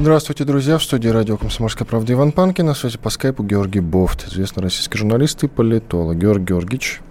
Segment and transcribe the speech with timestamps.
[0.00, 0.78] Здравствуйте, друзья.
[0.78, 2.64] В студии радио «Комсомольская правда» Иван Панкин.
[2.64, 6.16] На связи по скайпу Георгий Бофт, известный российский журналист и политолог.
[6.16, 7.02] Георгий Георгиевич.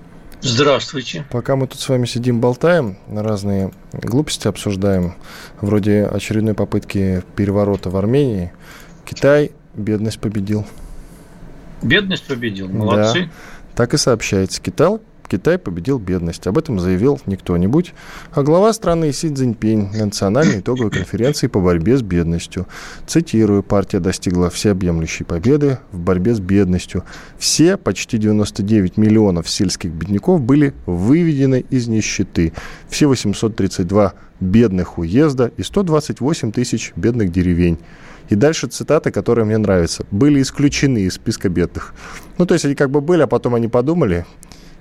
[0.42, 1.24] Здравствуйте.
[1.30, 5.14] Пока мы тут с вами сидим, болтаем, разные глупости обсуждаем,
[5.62, 8.52] вроде очередной попытки переворота в Армении,
[9.06, 10.66] Китай бедность победил.
[11.84, 13.26] Бедность победил, молодцы.
[13.26, 13.32] Да,
[13.76, 14.60] так и сообщается.
[14.64, 14.98] Китай,
[15.30, 16.48] Китай победил бедность.
[16.48, 17.94] Об этом заявил не кто-нибудь,
[18.32, 22.68] а глава страны Си Цзиньпинь на национальной итоговой конференции по борьбе с бедностью.
[23.06, 27.04] Цитирую, партия достигла всеобъемлющей победы в борьбе с бедностью.
[27.38, 32.54] Все, почти 99 миллионов сельских бедняков были выведены из нищеты.
[32.90, 37.78] Все 832 бедных уезда и 128 тысяч бедных деревень.
[38.30, 40.06] И дальше цитата, которая мне нравится.
[40.12, 41.94] Были исключены из списка бедных.
[42.38, 44.26] Ну, то есть они как бы были, а потом они подумали,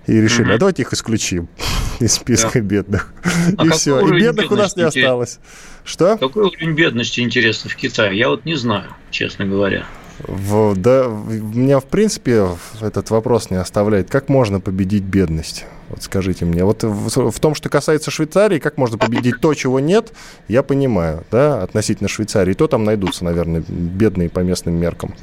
[0.08, 1.48] и решили, а давайте их исключим
[2.00, 3.12] из списка бедных.
[3.56, 4.00] А и все.
[4.00, 5.38] И бедных у нас не осталось.
[5.84, 6.16] Что?
[6.16, 8.18] Какой уровень бедности, интересно, в Китае?
[8.18, 9.84] Я вот не знаю, честно говоря.
[10.26, 12.48] В- да, меня, в принципе,
[12.80, 14.10] этот вопрос не оставляет.
[14.10, 15.64] Как можно победить бедность?
[15.88, 16.64] Вот скажите мне.
[16.64, 20.12] Вот в, в том, что касается Швейцарии, как можно победить то, чего нет,
[20.48, 22.54] я понимаю, да, относительно Швейцарии.
[22.54, 25.14] То там найдутся, наверное, бедные по местным меркам.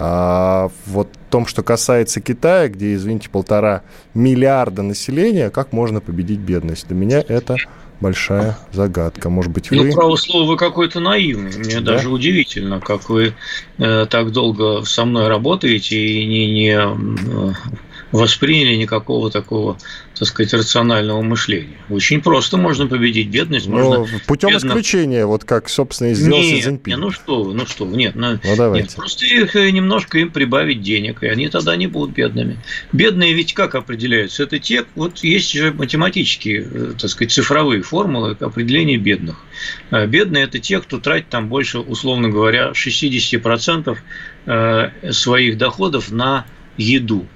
[0.00, 3.82] А вот в том, что касается Китая, где, извините, полтора
[4.14, 6.86] миллиарда населения, как можно победить бедность?
[6.86, 7.56] Для меня это
[8.00, 9.28] большая загадка.
[9.28, 9.76] Может быть, вы...
[9.76, 11.50] Ну, право слово, вы какой-то наивный.
[11.58, 11.94] Мне Да?
[11.94, 13.34] даже удивительно, как вы
[13.78, 17.56] э, так долго со мной работаете и не, не
[18.12, 19.76] восприняли никакого такого,
[20.18, 21.76] так сказать, рационального мышления.
[21.90, 23.66] Очень просто можно победить бедность.
[23.66, 26.90] Можно Ну, путем бедно- исключения, вот как, собственно, и сделал Нет, Цзиньпин.
[26.92, 28.84] не, ну что вы, ну что вы, нет, ну, Ну, давайте.
[28.86, 32.56] нет, просто их э, немножко им прибавить денег, и они тогда не будут бедными.
[32.92, 34.42] Бедные ведь как определяются?
[34.44, 39.44] Это те, вот есть же математические, э, так сказать, цифровые формулы определения бедных.
[39.90, 43.98] Э, Бедные– это те, кто тратит там больше, условно говоря, 60%
[44.46, 46.46] э, своих доходов на
[46.76, 47.26] еду.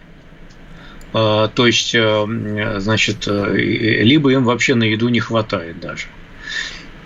[1.15, 6.07] Э, То есть, э, значит, э, либо им вообще на еду не хватает даже.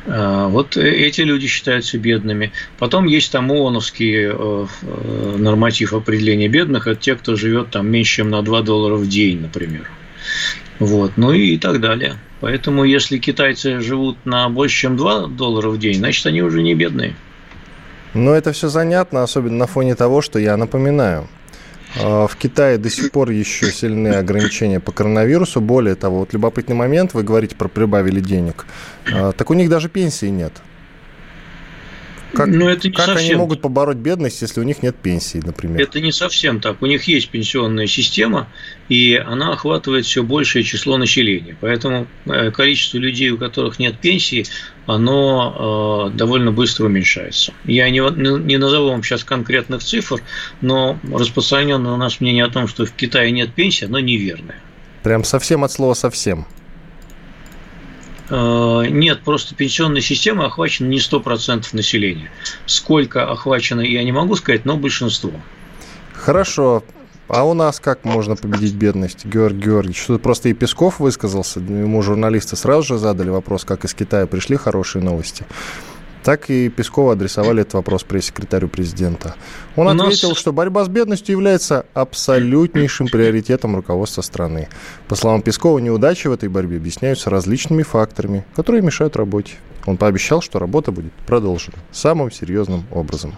[0.09, 2.53] А, Вот эти люди считаются бедными.
[2.79, 6.87] Потом есть там ООНовский э, э, норматив определения бедных.
[6.87, 9.91] Это те, кто живет там меньше, чем на 2 доллара в день, например.
[10.79, 11.13] Вот.
[11.17, 12.17] Ну и так далее.
[12.41, 16.75] Поэтому, если китайцы живут на больше, чем 2 доллара в день, значит, они уже не
[16.75, 17.15] бедные.
[18.15, 21.29] Но это все занятно, особенно на фоне того, что я напоминаю.
[22.01, 25.61] Э, В Китае до сих пор еще сильные ограничения по коронавирусу.
[25.61, 28.67] Более того, вот любопытный момент, вы говорите про прибавили денег.
[29.13, 30.53] Э, Так у них даже пенсии нет.
[32.33, 35.41] Как, Но это не как они совсем могут побороть бедность, если у них нет пенсии,
[35.45, 35.81] например?
[35.81, 36.83] Это не совсем так.
[36.83, 38.49] У них есть пенсионная система,
[38.89, 41.57] и она охватывает все большее число населения.
[41.61, 44.47] Поэтому э, количество людей, у которых нет пенсии,
[44.87, 47.53] оно э, довольно быстро уменьшается.
[47.65, 48.01] Я не,
[48.45, 50.21] не назову вам сейчас конкретных цифр,
[50.61, 54.61] но распространенное у нас мнение о том, что в Китае нет пенсии, оно неверное.
[55.03, 56.47] Прям совсем от слова совсем.
[58.29, 62.31] Э, Нет, просто пенсионная система охвачена не 100% населения.
[62.67, 65.33] Сколько охвачено, я не могу сказать, но большинство.
[66.15, 66.83] Хорошо.
[67.29, 70.05] А у нас как можно победить бедность, Георгий Георгиевич?
[70.07, 74.57] Тут просто и Песков высказался, ему журналисты сразу же задали вопрос, как из Китая пришли
[74.57, 75.45] хорошие новости.
[76.27, 79.37] Так и Пескову адресовали этот вопрос пресс-секретарю президента.
[79.77, 84.69] Он У нас- ответил, что борьба с бедностью является абсолютнейшим приоритетом руководства страны.
[85.07, 89.53] По словам Пескова, неудачи в этой борьбе объясняются различными факторами, которые мешают работе.
[89.87, 93.37] Он пообещал, что работа будет продолжена самым серьезным образом.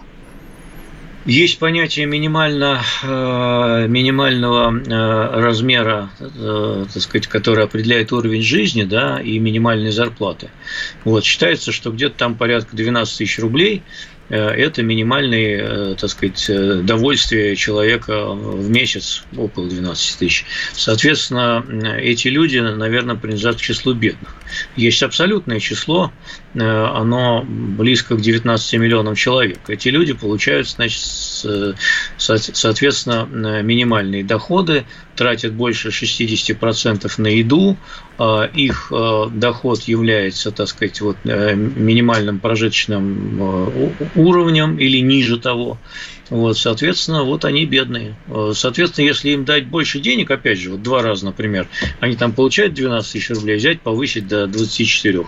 [1.25, 9.19] Есть понятие минимально, э, минимального э, размера, э, так сказать, который определяет уровень жизни, да,
[9.19, 10.49] и минимальной зарплаты.
[11.03, 13.83] Вот, считается, что где-то там порядка 12 тысяч рублей
[14.35, 20.45] это минимальное, э, так сказать, э, довольствие человека в месяц около 12 тысяч.
[20.73, 24.35] Соответственно, э, эти люди, наверное, принадлежат к числу бедных.
[24.75, 26.11] Есть абсолютное число,
[26.53, 29.59] э, оно близко к 19 миллионам человек.
[29.67, 31.01] Эти люди получают, значит,
[32.17, 34.85] соответственно, э, минимальные доходы,
[35.19, 37.77] тратят больше 60% на еду,
[38.17, 45.37] а их э, доход является, так сказать, вот, э, минимальным прожиточным э, уровнем или ниже
[45.37, 45.81] того.
[46.29, 48.15] Вот, соответственно, вот они бедные.
[48.27, 51.67] Э, соответственно, если им дать больше денег, опять же, вот два раза, например,
[51.99, 55.25] они там получают 12 тысяч рублей, взять, повысить до 24,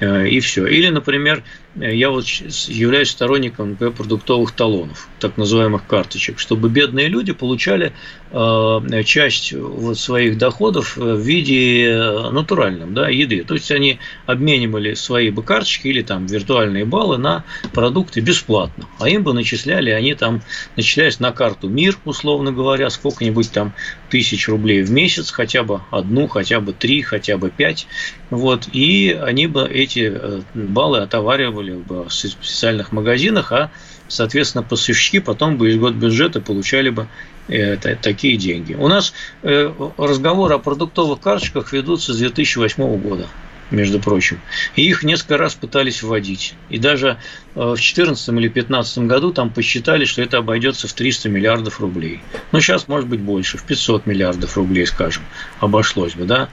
[0.00, 0.66] э, и все.
[0.66, 1.44] Или, например,
[1.76, 7.92] я вот являюсь сторонником например, продуктовых талонов, так называемых карточек, чтобы бедные люди получали
[8.30, 11.96] э, часть вот своих доходов в виде
[12.30, 13.44] натуральном, да, еды.
[13.44, 19.08] То есть они обменивали свои бы карточки или там виртуальные баллы на продукты бесплатно, а
[19.08, 20.42] им бы начисляли они там там
[20.76, 23.72] начисляешь на карту МИР, условно говоря, сколько-нибудь там
[24.10, 27.86] тысяч рублей в месяц, хотя бы одну, хотя бы три, хотя бы пять.
[28.30, 33.70] Вот, и они бы эти э, баллы отоваривали бы в специальных магазинах, а
[34.08, 37.08] соответственно, поставщики потом бы из год бюджета получали бы
[37.48, 38.74] это, такие деньги.
[38.74, 39.12] У нас
[39.42, 43.26] э, разговоры о продуктовых карточках ведутся с 2008 года
[43.72, 44.40] между прочим.
[44.76, 46.54] И их несколько раз пытались вводить.
[46.68, 47.18] И даже
[47.54, 52.20] э, в 2014 или 2015 году там посчитали, что это обойдется в 300 миллиардов рублей.
[52.52, 55.22] Ну, сейчас, может быть, больше, в 500 миллиардов рублей, скажем,
[55.60, 56.48] обошлось бы, да.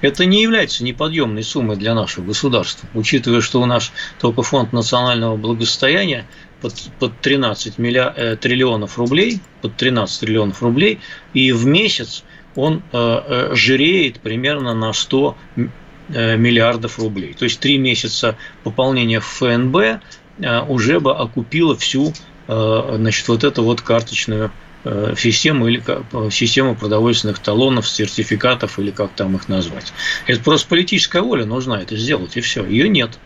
[0.00, 3.90] Это не является неподъемной суммой для нашего государства, учитывая, что у нас
[4.20, 6.26] только фонд национального благосостояния
[6.60, 11.00] под, под 13 миллиар, э, триллионов рублей, под 13 триллионов рублей,
[11.32, 12.24] и в месяц
[12.54, 15.68] он э, э, жиреет примерно на 100 Э,
[16.08, 17.34] миллиардов рублей.
[17.34, 22.12] То есть три месяца пополнения ФНБ э, уже бы окупило всю
[22.48, 24.50] э, значит, вот эту вот карточную
[25.16, 25.82] систему или
[26.30, 29.94] систему продовольственных талонов, сертификатов или как там их назвать.
[30.26, 32.66] Это просто политическая воля нужна это сделать, и все.
[32.66, 33.18] Ее нет.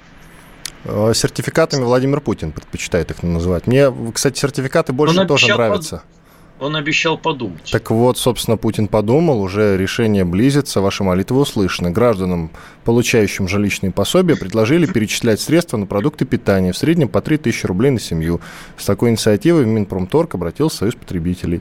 [0.85, 3.67] Сертификатами Владимир Путин предпочитает их называть.
[3.67, 5.97] Мне, кстати, сертификаты больше тоже нравятся.
[5.97, 6.18] Под
[6.61, 7.71] он обещал подумать.
[7.71, 11.91] Так вот, собственно, Путин подумал, уже решение близится, ваши молитвы услышаны.
[11.91, 12.51] Гражданам,
[12.85, 18.01] получающим жилищные пособия, предложили перечислять средства на продукты питания, в среднем по 3000 рублей на
[18.01, 18.41] семью.
[18.77, 21.61] С такой инициативой в Минпромторг обратился в Союз потребителей.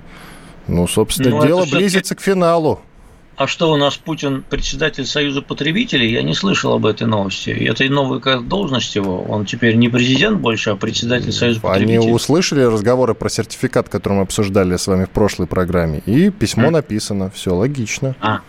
[0.68, 2.82] Ну, собственно, ну, дело близится к финалу.
[3.38, 6.12] А что у нас Путин председатель Союза потребителей?
[6.12, 7.52] Я не слышал об этой новости.
[7.52, 9.22] И это новая как должность его.
[9.22, 12.00] Он теперь не президент больше, а председатель Союза потребителей.
[12.00, 16.02] Они услышали разговоры про сертификат, который мы обсуждали с вами в прошлой программе.
[16.08, 16.72] И письмо а?
[16.72, 17.30] написано.
[17.30, 18.16] Все логично.
[18.22, 18.42] А,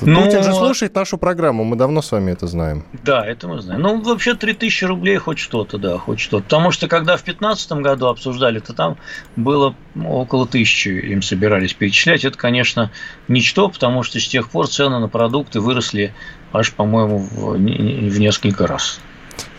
[0.00, 2.84] ну, Путин же слушает нашу программу, мы давно с вами это знаем.
[3.04, 3.80] Да, это мы знаем.
[3.80, 6.44] Ну, вообще 3000 рублей хоть что-то, да, хоть что-то.
[6.44, 8.96] Потому что, когда в 2015 году обсуждали, то там
[9.36, 9.74] было
[10.04, 12.24] около тысячи им собирались перечислять.
[12.24, 12.90] Это, конечно,
[13.28, 16.14] ничто, потому что с тех пор цены на продукты выросли
[16.52, 19.00] аж, по-моему, в, в несколько раз.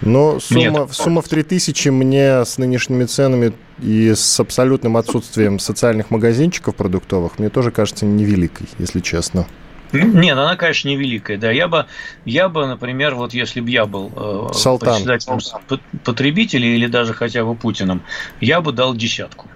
[0.02, 0.92] Но сумма, Нет.
[0.92, 7.50] сумма в 3000 мне с нынешними ценами и с абсолютным отсутствием социальных магазинчиков продуктовых, мне
[7.50, 9.48] тоже кажется невеликой, если честно.
[9.92, 11.52] Нет, она, конечно, невеликая, да.
[11.52, 11.86] Я бы,
[12.26, 14.96] я бы, например, вот если бы я был э, Салтан.
[14.96, 18.04] председателем потребителей или даже хотя бы Путиным,
[18.42, 19.48] я бы дал десятку.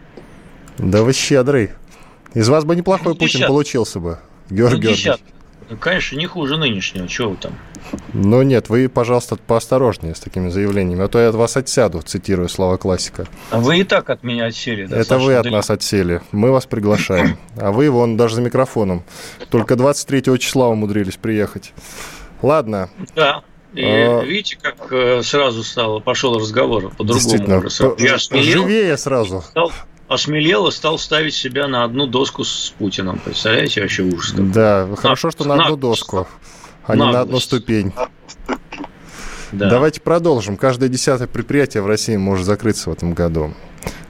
[0.77, 1.71] Да вы щедрый.
[2.33, 4.19] Из вас бы неплохой ну, Путин получился бы,
[4.49, 5.19] Георгий ну, Георгиевич.
[5.71, 7.07] Ну, конечно, не хуже нынешнего.
[7.07, 7.53] Чего вы там?
[8.13, 12.49] Ну нет, вы, пожалуйста, поосторожнее с такими заявлениями, а то я от вас отсяду, цитирую
[12.49, 13.25] слова классика.
[13.51, 14.93] А вы и так от меня отсели.
[14.93, 16.21] Это вы от нас отсели.
[16.33, 17.37] Мы вас приглашаем.
[17.55, 19.03] А вы, вон, даже за микрофоном.
[19.49, 21.71] Только 23 числа умудрились приехать.
[22.41, 22.89] Ладно.
[23.15, 23.41] Да.
[23.73, 24.21] И а...
[24.23, 27.63] видите, как э, сразу стало, пошел разговор по-другому.
[27.97, 29.41] Я Живее сразу.
[29.41, 29.71] Стал,
[30.11, 33.19] осмелел и стал ставить себя на одну доску с Путиным.
[33.19, 34.33] Представляете, вообще ужас.
[34.37, 36.27] Да, хорошо, что на одну доску,
[36.85, 37.93] а не на одну ступень.
[39.53, 39.69] Да.
[39.69, 40.57] Давайте продолжим.
[40.57, 43.53] Каждое десятое предприятие в России может закрыться в этом году.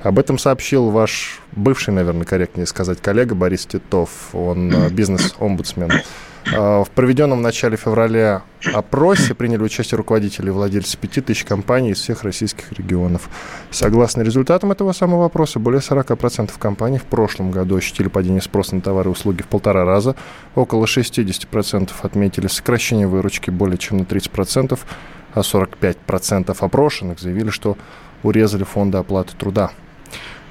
[0.01, 4.09] Об этом сообщил ваш бывший, наверное, корректнее сказать, коллега Борис Титов.
[4.33, 5.91] Он э, бизнес-омбудсмен.
[6.45, 8.43] Э, в проведенном в начале февраля
[8.73, 13.29] опросе приняли участие руководители и владельцы 5000 компаний из всех российских регионов.
[13.69, 18.81] Согласно результатам этого самого опроса, более 40% компаний в прошлом году ощутили падение спроса на
[18.81, 20.15] товары и услуги в полтора раза,
[20.55, 24.79] около 60% отметили сокращение выручки более чем на 30%,
[25.33, 27.77] а 45% опрошенных заявили, что
[28.23, 29.71] урезали фонды оплаты труда.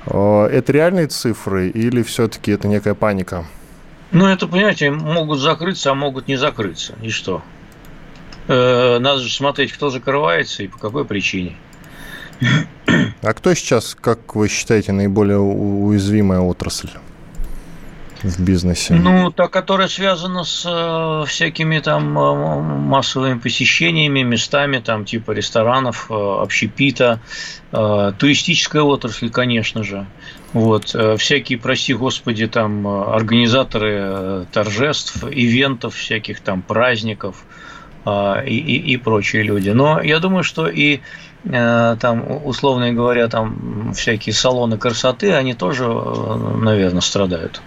[0.07, 3.45] Э, это реальные цифры или все-таки это некая паника?
[4.13, 6.95] Ну, это, понимаете, могут закрыться, а могут не закрыться.
[7.03, 7.43] И что?
[8.49, 11.57] Э, надо же смотреть, кто закрывается и по какой причине.
[13.23, 16.89] А кто сейчас, как вы считаете, наиболее уязвимая отрасль?
[18.23, 18.95] в бизнесе?
[18.95, 26.11] Ну, та, которая связана с э, всякими там э, массовыми посещениями, местами, там типа ресторанов,
[26.11, 27.21] э, общепита,
[27.71, 30.07] туристическая отрасль, конечно же.
[30.53, 37.45] Вот, э, всякие, прости господи, там организаторы э, торжеств, ивентов, всяких там праздников
[38.05, 39.71] э, и, и, и прочие люди.
[39.71, 41.01] Но я думаю, что и
[41.45, 47.63] э, там, условно говоря, там всякие салоны красоты, они тоже, э, наверное, страдают.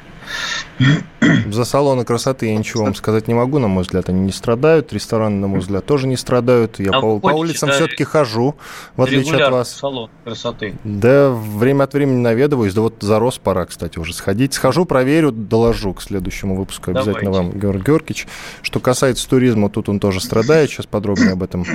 [1.48, 4.92] За салоны красоты я ничего вам сказать не могу, на мой взгляд, они не страдают.
[4.94, 6.80] Рестораны, на мой взгляд, тоже не страдают.
[6.80, 8.56] Я а по, по улицам все-таки хожу,
[8.96, 9.72] в отличие от вас.
[9.72, 10.76] салон красоты.
[10.84, 12.74] Да, время от времени наведываюсь.
[12.74, 14.54] Да вот зарос пора, кстати, уже сходить.
[14.54, 17.52] Схожу, проверю, доложу к следующему выпуску обязательно Давайте.
[17.52, 18.28] вам, Георгий Георгиевич.
[18.62, 20.70] Что касается туризма, тут он тоже страдает.
[20.70, 21.66] Сейчас подробнее об этом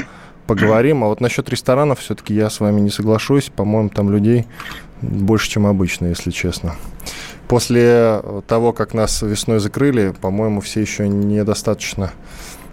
[0.47, 1.05] поговорим.
[1.05, 3.51] А вот насчет ресторанов все-таки я с вами не соглашусь.
[3.55, 4.47] По-моему, там людей
[5.01, 6.75] больше, чем обычно, если честно.
[7.49, 12.13] После того, как нас весной закрыли, по-моему, все еще недостаточно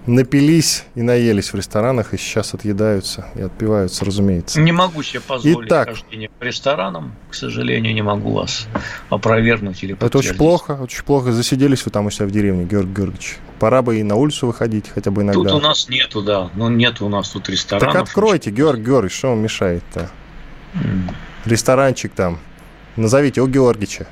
[0.07, 4.59] напились и наелись в ресторанах, и сейчас отъедаются и отпиваются, разумеется.
[4.61, 7.15] Не могу себе позволить Итак, хождение по ресторанам.
[7.29, 8.67] К сожалению, не могу вас
[9.09, 11.31] опровергнуть или Это очень плохо, очень плохо.
[11.31, 13.37] Засиделись вы там у себя в деревне, Георгий Георгиевич.
[13.59, 15.49] Пора бы и на улицу выходить хотя бы иногда.
[15.49, 16.49] Тут у нас нету, да.
[16.55, 17.93] Ну, нет у нас тут ресторанов.
[17.93, 20.09] Так откройте, Георгий Георгиевич, что вам мешает-то?
[20.75, 21.13] Mm.
[21.45, 22.39] Ресторанчик там.
[22.95, 24.07] Назовите у Георгича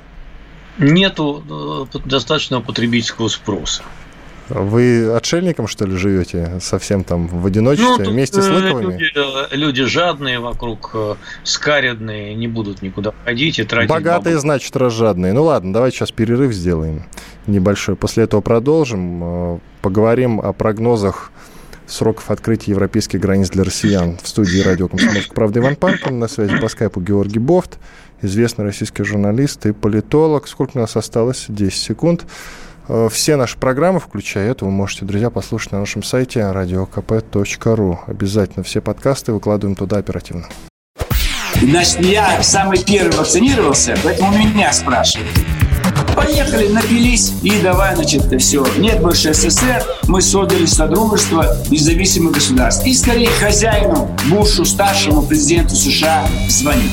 [0.78, 3.82] нету э, достаточного потребительского спроса.
[4.48, 6.58] Вы отшельником, что ли, живете?
[6.60, 8.92] Совсем там в одиночестве, ну, вместе с э, лыковыми?
[8.92, 10.94] Люди, э, люди жадные вокруг,
[11.44, 14.40] скаредные, не будут никуда ходить и тратить Богатые, бабу.
[14.40, 15.32] значит, разжадные.
[15.32, 17.04] Ну ладно, давайте сейчас перерыв сделаем
[17.46, 17.96] небольшой.
[17.96, 19.60] После этого продолжим.
[19.80, 21.30] Поговорим о прогнозах
[21.86, 24.18] сроков открытия европейских границ для россиян.
[24.22, 26.18] В студии радио «Комсомольская правда» Иван Панкин.
[26.18, 27.78] На связи по скайпу Георгий Бофт
[28.22, 30.48] известный российский журналист и политолог.
[30.48, 31.46] Сколько у нас осталось?
[31.48, 32.24] 10 секунд.
[32.88, 37.98] Э, все наши программы, включая эту, вы можете, друзья, послушать на нашем сайте radiokp.ru.
[38.06, 40.46] Обязательно все подкасты выкладываем туда оперативно.
[41.60, 45.30] Значит, я самый первый вакцинировался, поэтому меня спрашивают.
[46.16, 48.64] Поехали, напились и давай, значит, все.
[48.78, 52.86] Нет больше СССР, мы создали Содружество независимых государств.
[52.86, 56.92] И скорее хозяину, Бушу, старшему президенту США звонить.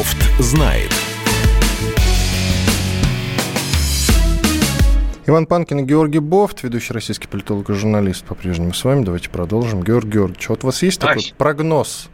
[0.00, 0.90] Бофт знает.
[5.26, 9.04] Иван Панкин и Георгий Бофт, ведущий российский политолог и журналист, по-прежнему с вами.
[9.04, 9.82] Давайте продолжим.
[9.82, 11.08] Георгий Георгиевич, вот у вас есть Ай.
[11.16, 12.08] такой прогноз?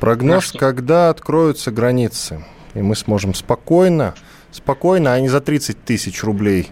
[0.00, 2.44] Прогноз, когда откроются границы,
[2.74, 4.12] и мы сможем спокойно,
[4.50, 6.68] спокойно, а не за 30 тысяч рублей,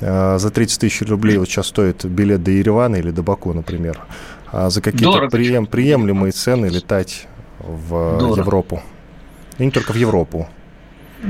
[0.00, 4.00] э, за 30 тысяч рублей вот сейчас стоит билет до Еревана или до Баку, например,
[4.50, 7.28] а за какие-то прием, приемлемые цены летать
[7.60, 8.40] в Дорого.
[8.40, 8.82] Европу.
[9.58, 10.48] И не только в Европу.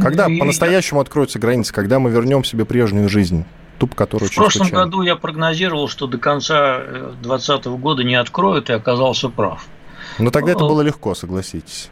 [0.00, 0.38] Когда и...
[0.38, 3.44] по-настоящему откроются границы, когда мы вернем себе прежнюю жизнь?
[3.78, 4.84] Ту, которую в прошлом скучаем.
[4.84, 6.78] году я прогнозировал, что до конца
[7.22, 9.66] 2020 года не откроют, и оказался прав.
[10.18, 11.90] Но тогда это было легко, согласитесь.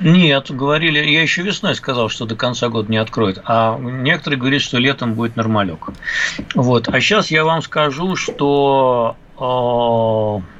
[0.00, 4.62] Нет, говорили, я еще весной сказал, что до конца года не откроют, а некоторые говорят,
[4.62, 5.88] что летом будет нормалек.
[6.54, 6.88] Вот.
[6.88, 10.57] А сейчас я вам скажу, что э,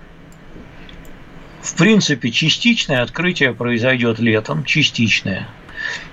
[1.63, 5.49] в принципе, частичное открытие произойдет летом, частичное.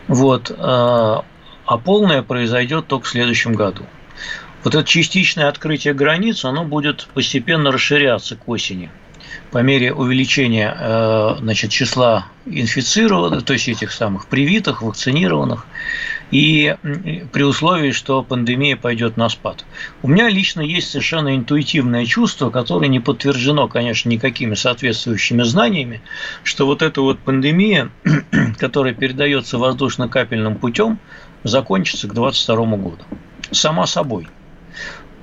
[0.08, 3.84] Вот, э, а полное произойдет только в следующем году.
[4.64, 8.90] Вот это частичное открытие границ, оно будет постепенно расширяться к осени
[9.52, 15.66] по мере увеличения э, значит, числа инфицированных, то есть этих самых привитых, вакцинированных,
[16.36, 16.76] и
[17.32, 19.64] при условии, что пандемия пойдет на спад.
[20.04, 26.02] У меня лично есть совершенно интуитивное чувство, которое не подтверждено, конечно, никакими соответствующими знаниями,
[26.44, 27.90] что вот эта вот пандемия,
[28.60, 31.00] которая передается воздушно-капельным путем,
[31.46, 33.04] закончится к 2022 году.
[33.52, 34.28] Сама собой.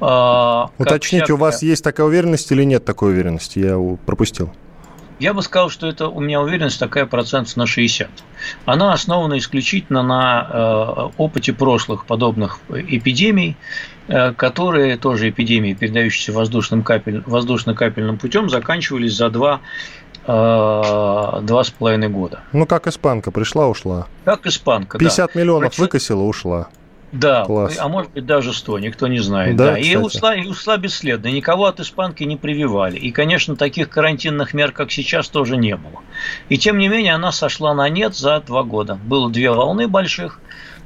[0.01, 1.35] А, Уточните, всякая...
[1.35, 3.59] у вас есть такая уверенность или нет такой уверенности?
[3.59, 4.51] Я пропустил.
[5.19, 8.09] Я бы сказал, что это у меня уверенность такая процент на 60.
[8.65, 13.57] Она основана исключительно на э, опыте прошлых подобных эпидемий,
[14.09, 19.61] э, которые тоже эпидемии, передающиеся воздушным капель, воздушно-капельным путем, заканчивались за два
[20.27, 22.41] э, два с половиной года.
[22.53, 24.07] Ну, как испанка, пришла, ушла.
[24.25, 25.41] Как испанка, 50 да.
[25.41, 26.69] миллионов выкосила, ушла.
[27.13, 27.77] Да, Класс.
[27.79, 29.55] а может быть даже 100, никто не знает.
[29.55, 29.79] Да, да.
[29.79, 32.97] И, ушла, и ушла бесследно, никого от испанки не прививали.
[32.97, 36.01] И, конечно, таких карантинных мер, как сейчас, тоже не было.
[36.49, 38.95] И, тем не менее, она сошла на нет за два года.
[38.95, 40.41] Было две волны больших,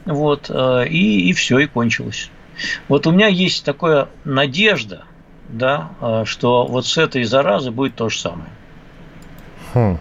[0.05, 2.31] вот, э, и, и все, и кончилось.
[2.89, 5.05] Вот у меня есть такая надежда,
[5.49, 8.51] да, э, что вот с этой заразы будет то же самое.
[9.75, 9.99] Хм.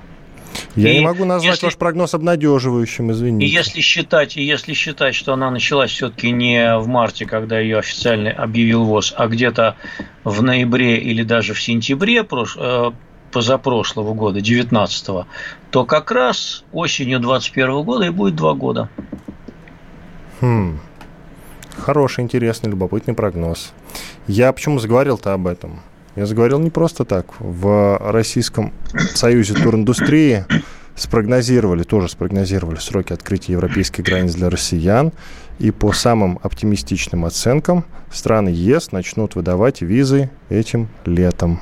[0.75, 3.45] Я и не могу назвать если, ваш прогноз обнадеживающим, извините.
[3.45, 7.79] И если считать, и если считать, что она началась все-таки не в марте, когда ее
[7.79, 9.75] официально объявил ВОЗ, а где-то
[10.23, 12.91] в ноябре или даже в сентябре прош, э,
[13.31, 15.25] позапрошлого года, 19
[15.71, 18.89] то как раз осенью 21 года и будет два года.
[20.39, 20.79] Хм.
[21.77, 23.73] Хороший, интересный, любопытный прогноз.
[24.27, 25.81] Я почему заговорил-то об этом?
[26.15, 27.39] Я заговорил не просто так.
[27.39, 28.73] В Российском
[29.13, 30.45] союзе туриндустрии
[30.95, 35.11] спрогнозировали, тоже спрогнозировали сроки открытия европейских границ для россиян.
[35.59, 41.59] И по самым оптимистичным оценкам страны ЕС начнут выдавать визы этим летом.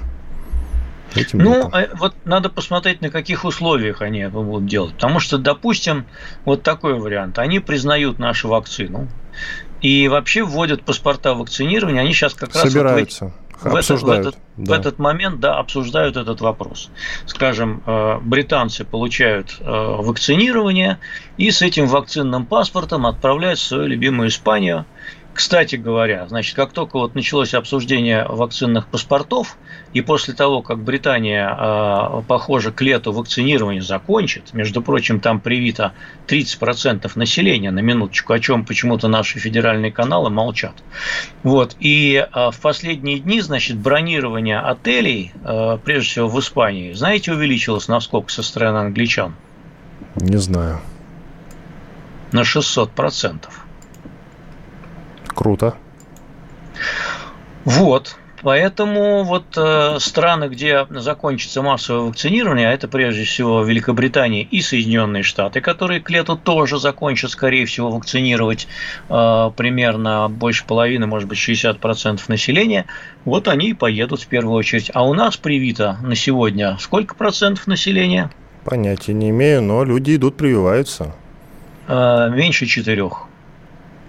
[1.15, 1.71] Этим ну, летом.
[1.73, 4.93] А вот надо посмотреть, на каких условиях они это будут делать.
[4.95, 6.05] Потому что, допустим,
[6.45, 7.39] вот такой вариант.
[7.39, 9.07] Они признают нашу вакцину
[9.81, 12.01] и вообще вводят паспорта вакцинирования.
[12.01, 12.63] Они сейчас как раз...
[12.63, 13.25] Собираются.
[13.25, 13.33] Вот
[13.63, 14.27] в обсуждают.
[14.27, 14.75] Этот, в, этот, да.
[14.75, 16.89] в этот момент, да, обсуждают этот вопрос.
[17.25, 20.99] Скажем, э, британцы получают э, вакцинирование
[21.37, 24.85] и с этим вакцинным паспортом отправляют в свою любимую Испанию–
[25.33, 29.57] кстати говоря, значит, как только вот началось обсуждение вакцинных паспортов,
[29.91, 35.93] и после того, как Британия, а, похоже, к лету вакцинирование закончит, между прочим, там привито
[36.27, 40.75] 30% населения на минуточку, о чем почему-то наши федеральные каналы молчат.
[41.41, 47.33] Вот, и а, в последние дни, значит, бронирование отелей, а, прежде всего в Испании, знаете,
[47.33, 49.35] увеличилось насколько со стороны англичан?
[50.15, 50.79] Не знаю.
[52.31, 53.62] На 600 процентов.
[55.35, 55.75] Круто.
[57.65, 58.17] Вот.
[58.43, 65.23] Поэтому вот э, страны, где закончится массовое вакцинирование, а это прежде всего Великобритания и Соединенные
[65.23, 68.67] Штаты, которые к лету тоже закончат, скорее всего, вакцинировать
[69.07, 72.85] э, примерно больше половины, может быть, 60% населения,
[73.23, 74.91] вот они и поедут в первую очередь.
[74.93, 78.29] А у нас привито на сегодня сколько процентов населения?
[78.65, 81.15] Понятия не имею, но люди идут, прививаются.
[81.87, 83.27] Э, меньше четырех.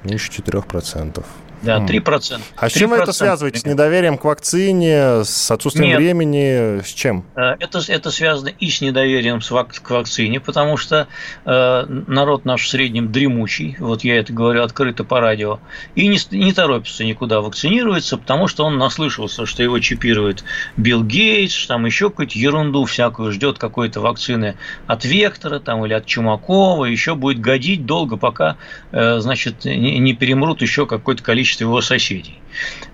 [0.04, 1.25] Меньше 4%.
[1.64, 2.40] Да, 3%.
[2.57, 3.59] А с чем вы это связываете?
[3.59, 5.98] С недоверием к вакцине, с отсутствием Нет.
[5.98, 7.24] времени, с чем?
[7.37, 11.09] Э, это, это связано и с недоверием к вакцине, потому что
[11.44, 15.61] э, народ наш в среднем дремучий, вот я это говорю открыто по радио,
[15.94, 20.44] и не, не торопится никуда вакцинироваться, потому что он наслышался, что его чипирует
[20.77, 26.07] Билл Гейтс, там еще какую-то ерунду всякую, ждет какой-то вакцины от Вектора там, или от
[26.07, 28.57] Чумакова, еще будет годить долго, пока
[28.92, 32.40] э, значит, не, не перемрут еще какое-то количество количестве его соседей.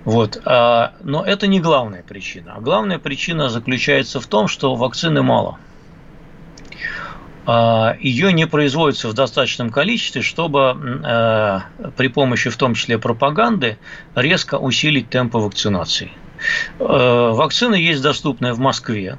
[0.05, 0.41] Вот.
[0.45, 2.55] А, но это не главная причина.
[2.57, 5.59] А главная причина заключается в том, что вакцины мало.
[7.47, 11.61] А, Ее не производится в достаточном количестве, чтобы э,
[11.97, 13.79] при помощи в том числе пропаганды
[14.15, 16.11] резко усилить темпы вакцинации.
[16.79, 19.19] Э, вакцины есть доступные в Москве.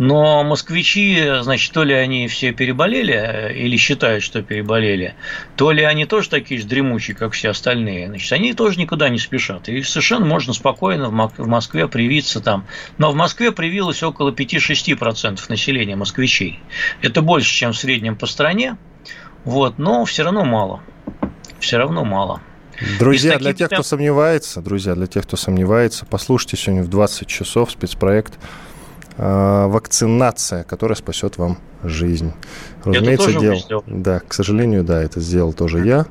[0.00, 5.14] Но москвичи, значит, то ли они все переболели э, или считают, что переболели,
[5.56, 8.06] то ли они тоже такие же дремучие, как все остальные.
[8.06, 9.68] Значит, они тоже никуда не спешат.
[9.68, 12.64] И совершенно можно спокойно в Москве привиться там.
[12.96, 16.60] Но в Москве привилось около 5-6% населения москвичей.
[17.02, 18.78] Это больше, чем в среднем по стране.
[19.44, 20.80] Вот, но все равно мало.
[21.58, 22.40] Все равно мало.
[22.98, 27.70] Друзья, для тех, кто сомневается, друзья, для тех, кто сомневается, послушайте сегодня в 20 часов
[27.70, 28.38] спецпроект
[29.20, 32.32] вакцинация, которая спасет вам жизнь.
[32.84, 33.84] Разумеется, дел.
[33.86, 36.06] Да, к сожалению, да, это сделал тоже я.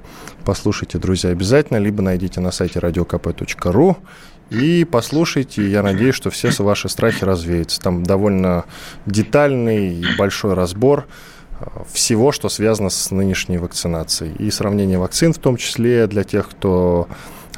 [0.46, 3.96] Послушайте, друзья, обязательно, либо найдите на сайте radiokp.ru
[4.50, 5.70] и послушайте.
[5.70, 7.80] Я надеюсь, что все ваши страхи развеются.
[7.80, 8.66] Там довольно
[9.06, 11.08] детальный и большой разбор
[11.60, 14.36] э, всего, что связано с нынешней вакцинацией.
[14.36, 17.08] И сравнение вакцин в том числе для тех, кто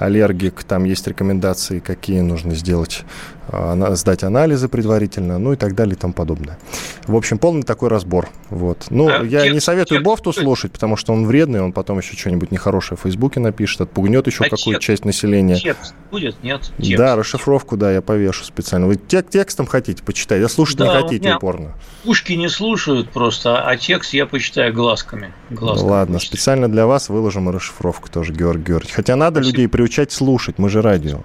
[0.01, 3.03] аллергик, там есть рекомендации, какие нужно сделать,
[3.51, 6.57] сдать анализы предварительно, ну и так далее и тому подобное.
[7.05, 8.29] В общем, полный такой разбор.
[8.49, 8.85] Вот.
[8.89, 10.05] Ну, а, я текст, не советую текст.
[10.05, 14.27] Бофту слушать, потому что он вредный, он потом еще что-нибудь нехорошее в Фейсбуке напишет, отпугнет
[14.27, 15.55] еще а какую-то часть населения.
[15.55, 16.71] Текст будет, нет?
[16.77, 16.97] Текст.
[16.97, 18.87] Да, расшифровку, да, я повешу специально.
[18.87, 21.75] Вы тек текстом хотите почитать, а слушать да, не хотите упорно.
[22.03, 25.33] Пушки не слушают просто, а текст я почитаю глазками.
[25.49, 26.37] глазками Ладно, почитаю.
[26.37, 28.95] специально для вас выложим расшифровку тоже, Георгий Георгиевич.
[28.95, 29.51] Хотя надо Спасибо.
[29.51, 31.21] людей приучать слушать, мы же радио.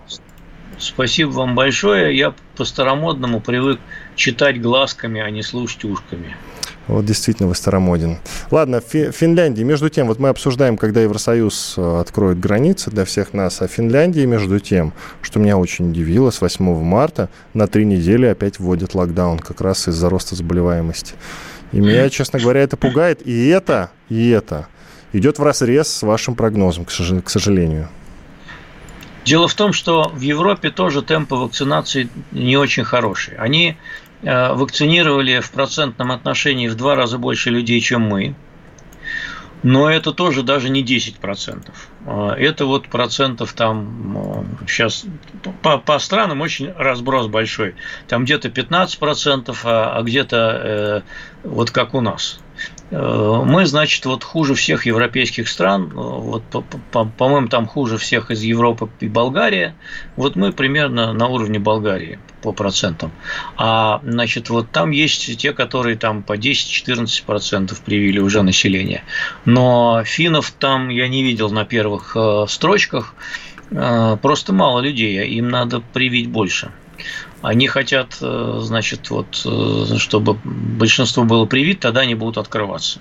[0.78, 2.16] Спасибо вам большое.
[2.16, 3.80] Я по-старомодному привык
[4.14, 6.36] читать глазками, а не слушать ушками.
[6.86, 8.18] Вот действительно вы старомоден.
[8.50, 9.64] Ладно, Фи- Финляндия.
[9.64, 14.24] Между тем, вот мы обсуждаем, когда Евросоюз э, откроет границы для всех нас, а Финляндия,
[14.26, 19.40] между тем, что меня очень удивило, с 8 марта на три недели опять вводят локдаун,
[19.40, 21.14] как раз из-за роста заболеваемости.
[21.72, 23.26] И меня, честно говоря, это пугает.
[23.26, 24.68] И это, и это
[25.12, 26.90] идет в разрез с вашим прогнозом, к
[27.30, 27.88] сожалению.
[29.26, 33.36] Дело в том, что в Европе тоже темпы вакцинации не очень хорошие.
[33.38, 33.76] Они
[34.22, 38.36] э, вакцинировали в процентном отношении в два раза больше людей, чем мы.
[39.64, 41.72] Но это тоже даже не 10%.
[42.06, 45.04] А, это вот процентов там сейчас
[45.60, 47.74] по, по странам очень разброс большой.
[48.06, 50.36] Там где-то 15%, а, а где-то
[51.42, 52.38] э, вот как у нас.
[52.90, 56.42] Э, мы, значит, вот хуже всех европейских стран, э, вот,
[56.92, 59.74] по-моему, там хуже всех из Европы и Болгария,
[60.16, 63.10] вот мы примерно на уровне Болгарии по процентам.
[63.56, 69.02] А, значит, вот там есть те, которые там по 10-14% привили уже население.
[69.44, 73.14] Но финнов там я не видел на первых э, строчках,
[73.68, 76.70] просто мало людей, им надо привить больше.
[77.42, 82.98] Они хотят, э, значит, вот, э, чтобы большинство было привит, тогда они будут открываться.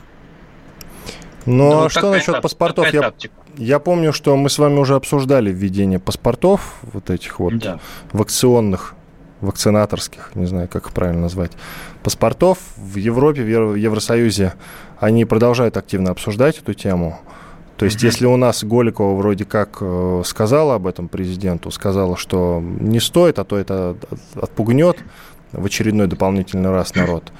[1.46, 2.92] Ну, ну а что насчет паспортов?
[2.94, 3.14] Я,
[3.58, 7.80] я помню, что мы с вами уже обсуждали введение паспортов, вот этих вот да.
[8.12, 8.96] вакционных,
[9.42, 11.52] вакцинаторских, не знаю, как их правильно назвать,
[12.04, 14.54] паспортов в Европе, в Евросоюзе.
[15.00, 17.20] Они продолжают активно обсуждать эту тему.
[17.78, 18.06] То есть, mm-hmm.
[18.06, 23.38] если у нас Голикова вроде как э, сказала об этом президенту, сказала, что не стоит,
[23.40, 23.98] а то это
[24.36, 24.98] отпугнет
[25.52, 27.32] в очередной дополнительный раз народ,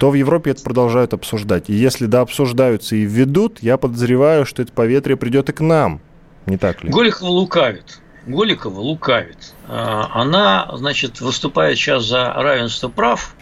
[0.00, 1.68] то в Европе это продолжают обсуждать.
[1.68, 6.00] И если да обсуждаются и введут, я подозреваю, что это поветрие придет и к нам.
[6.46, 6.90] Не так ли?
[6.90, 8.00] Голикова лукавит.
[8.26, 9.54] Голикова лукавит.
[9.66, 13.34] А, она, значит, выступает сейчас за равенство прав,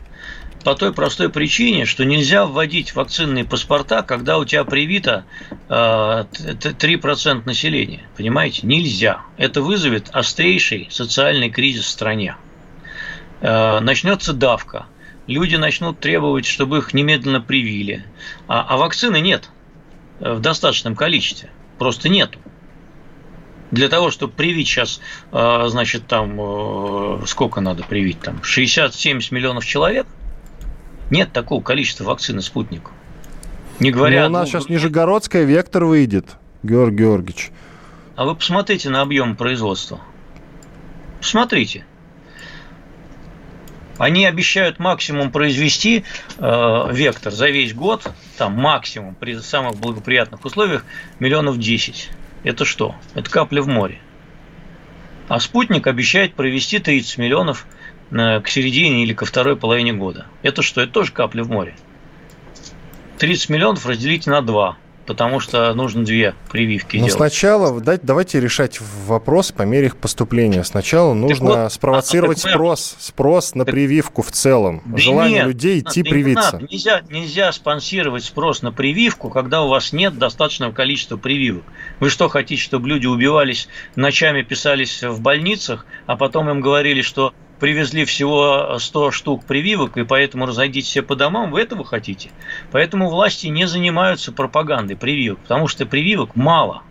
[0.66, 5.24] по той простой причине, что нельзя вводить вакцинные паспорта, когда у тебя привито
[5.68, 8.02] 3% э, населения.
[8.16, 8.66] Понимаете?
[8.66, 9.20] Нельзя.
[9.37, 12.35] Это вызовет острейший социальный кризис в стране.
[13.42, 14.87] Э, начнется давка.
[15.29, 18.05] Люди начнут требовать, чтобы их немедленно привили.
[18.48, 19.50] А, а вакцины нет
[20.18, 21.48] э, в достаточном количестве.
[21.79, 22.40] Просто нету
[23.70, 25.00] для того, чтобы привить сейчас,
[25.31, 30.09] значит, там, сколько надо привить, там, 60-70 миллионов человек–
[31.11, 32.90] нет такого количества вакцины «Спутник».
[33.81, 34.23] Не говоря...
[34.23, 37.51] Но у нас сейчас Нижегородская «Вектор» выйдет, Георгий Георгиевич.
[38.16, 40.01] А вы посмотрите на объем производства.
[41.21, 41.85] Посмотрите.
[43.99, 46.05] Они обещают максимум произвести
[46.38, 50.85] э, вектор за весь год, там максимум при самых благоприятных условиях
[51.19, 52.11] миллионов 10.
[52.45, 52.95] Это что?
[53.14, 53.99] Это капля в море.
[55.29, 57.66] А спутник обещает провести 30 миллионов
[58.11, 60.27] к середине или ко второй половине года.
[60.42, 60.81] Это что?
[60.81, 61.75] Это тоже капля в море.
[63.19, 67.12] 30 миллионов разделить на 2 потому что нужно две прививки Но делать.
[67.12, 70.64] сначала давайте решать вопрос по мере их поступления.
[70.64, 74.83] Сначала нужно вот, спровоцировать а, спрос, спрос на так, прививку в целом.
[74.85, 76.53] Да Желание нет, людей идти да привиться.
[76.55, 76.66] Надо.
[76.71, 81.64] Нельзя, нельзя спонсировать спрос на прививку, когда у вас нет достаточного количества прививок.
[82.01, 87.33] Вы что хотите, чтобы люди убивались, ночами писались в больницах, а потом им говорили, что
[87.59, 92.31] привезли всего 100 штук прививок, и поэтому разойдитесь все по домам, вы этого хотите.
[92.73, 96.83] Поэтому власти не занимаются пропагандой прививок, потому что прививок мало,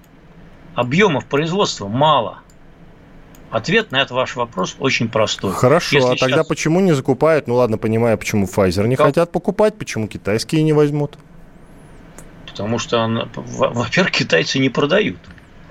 [0.73, 2.39] объемов производства мало.
[3.51, 5.53] Ответ на этот ваш вопрос очень простой.
[5.53, 6.47] Хорошо, Если а тогда сейчас...
[6.47, 7.47] почему не закупают?
[7.47, 9.07] Ну ладно, понимаю, почему Pfizer не как?
[9.07, 11.17] хотят покупать, почему китайские не возьмут?
[12.47, 15.17] Потому что, во-первых, китайцы не продают.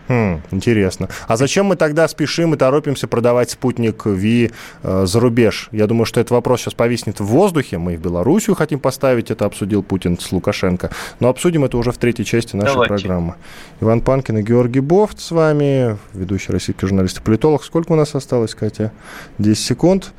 [0.09, 1.09] Хм, интересно.
[1.27, 4.51] А зачем мы тогда спешим и торопимся продавать спутник Ви
[4.83, 5.69] э, за рубеж?
[5.73, 7.79] Я думаю, что этот вопрос сейчас повиснет в воздухе.
[7.79, 10.91] Мы в Белоруссию хотим поставить, это обсудил Путин с Лукашенко.
[11.21, 12.95] Но обсудим это уже в третьей части нашей Давайте.
[12.95, 13.35] программы.
[13.81, 17.65] Иван Панкин и Георгий Бофт с вами, ведущий российский журналист и политолог.
[17.65, 18.93] Сколько у нас осталось, Катя?
[19.39, 20.13] 10 секунд.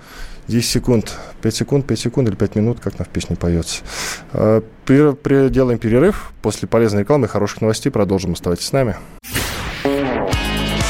[0.48, 3.82] 10 секунд, 5 секунд, 5 секунд или 5 минут, как на в песне поется.
[4.34, 6.34] Э, делаем перерыв.
[6.44, 8.34] После полезной рекламы и хороших новостей продолжим.
[8.34, 8.96] Оставайтесь с нами.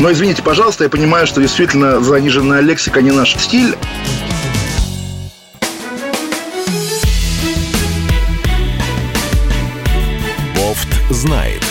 [0.00, 3.76] Но извините, пожалуйста, я понимаю, что действительно заниженная лексика не наш стиль.
[10.56, 11.62] Бофт знает.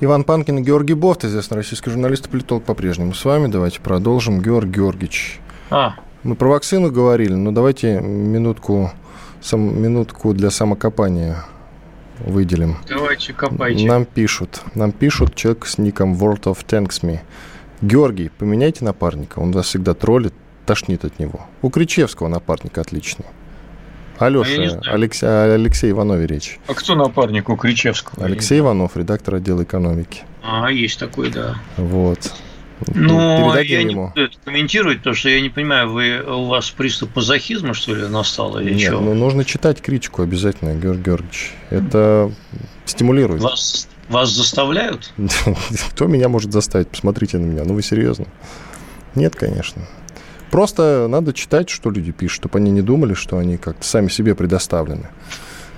[0.00, 3.48] Иван Панкин и Георгий Бофт, известный российский журналист и политолог, по-прежнему с вами.
[3.48, 4.40] Давайте продолжим.
[4.40, 5.38] Георгий Георгиевич.
[5.68, 5.96] А.
[6.22, 8.90] Мы про вакцину говорили, но давайте минутку
[9.42, 11.44] сам, минутку для самокопания
[12.20, 12.78] выделим.
[12.88, 13.86] Давайте копайте.
[13.86, 17.20] Нам пишут, нам пишут человек с ником World of Tanks Me.
[17.80, 20.34] Георгий, поменяйте напарника, он вас всегда троллит,
[20.66, 21.46] тошнит от него.
[21.62, 23.26] У Кричевского напарника отличный.
[24.18, 26.58] Алеша, А Алексей, Алексей Иванове речь.
[26.66, 28.24] А кто напарник у Кричевского?
[28.26, 30.22] Алексей Иванов, редактор отдела экономики.
[30.42, 31.54] А, есть такой, да.
[31.76, 32.32] Вот.
[32.94, 34.08] Ну, я не ему.
[34.08, 38.06] буду это комментировать, потому что я не понимаю, вы, у вас приступ мазохизма, что ли,
[38.06, 39.00] настал или Нет, что?
[39.00, 41.52] ну нужно читать критику обязательно, Георгий Георгиевич.
[41.70, 42.32] Это
[42.84, 43.42] стимулирует.
[43.42, 45.12] Вас, вас заставляют?
[45.90, 46.88] Кто меня может заставить?
[46.88, 47.64] Посмотрите на меня.
[47.64, 48.26] Ну вы серьезно?
[49.14, 49.82] Нет, конечно.
[50.50, 54.34] Просто надо читать, что люди пишут, чтобы они не думали, что они как-то сами себе
[54.34, 55.08] предоставлены.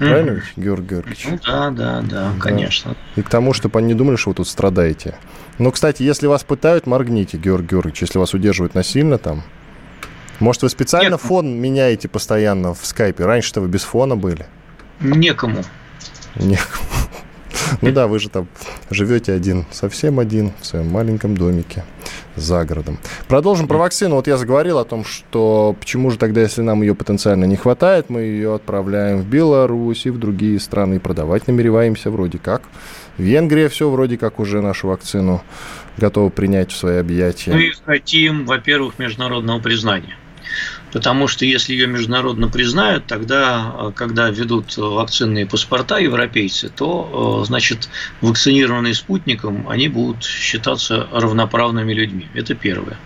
[0.08, 1.26] Правильно ведь, Георгий Георгиевич?
[1.26, 2.96] Ну да, да, да, конечно.
[3.16, 5.14] И к тому, чтобы они не думали, что вы тут страдаете.
[5.58, 9.42] Но, кстати, если вас пытают, моргните, Георгий Георгиевич, если вас удерживают насильно там.
[10.38, 11.20] Может, вы специально Нет.
[11.20, 13.26] фон меняете постоянно в скайпе?
[13.26, 14.46] Раньше-то вы без фона были.
[15.00, 15.62] Некому.
[16.36, 16.86] Некому.
[17.80, 18.48] Ну да, вы же там
[18.90, 21.84] живете один, совсем один, в своем маленьком домике
[22.36, 22.98] за городом.
[23.28, 24.16] Продолжим про вакцину.
[24.16, 28.10] Вот я заговорил о том, что почему же тогда, если нам ее потенциально не хватает,
[28.10, 30.96] мы ее отправляем в Беларусь и в другие страны.
[30.96, 32.62] И продавать намереваемся вроде как.
[33.18, 35.42] Венгрия все вроде как уже нашу вакцину
[35.96, 37.52] готова принять в свои объятия.
[37.52, 40.16] Мы хотим, во-первых, международного признания.
[40.92, 47.46] Потому что если ее международно признают, тогда, э, когда ведут вакцинные паспорта европейцы, то, э,
[47.46, 47.88] значит,
[48.20, 52.28] вакцинированные спутником, они будут считаться равноправными людьми.
[52.34, 52.96] Это первое.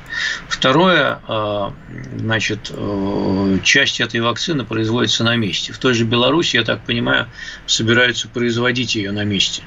[0.48, 1.70] Второе, э,
[2.18, 5.72] значит, э, часть этой вакцины производится на месте.
[5.72, 7.28] В той же Беларуси, я так понимаю,
[7.66, 9.62] собираются производить ее на месте,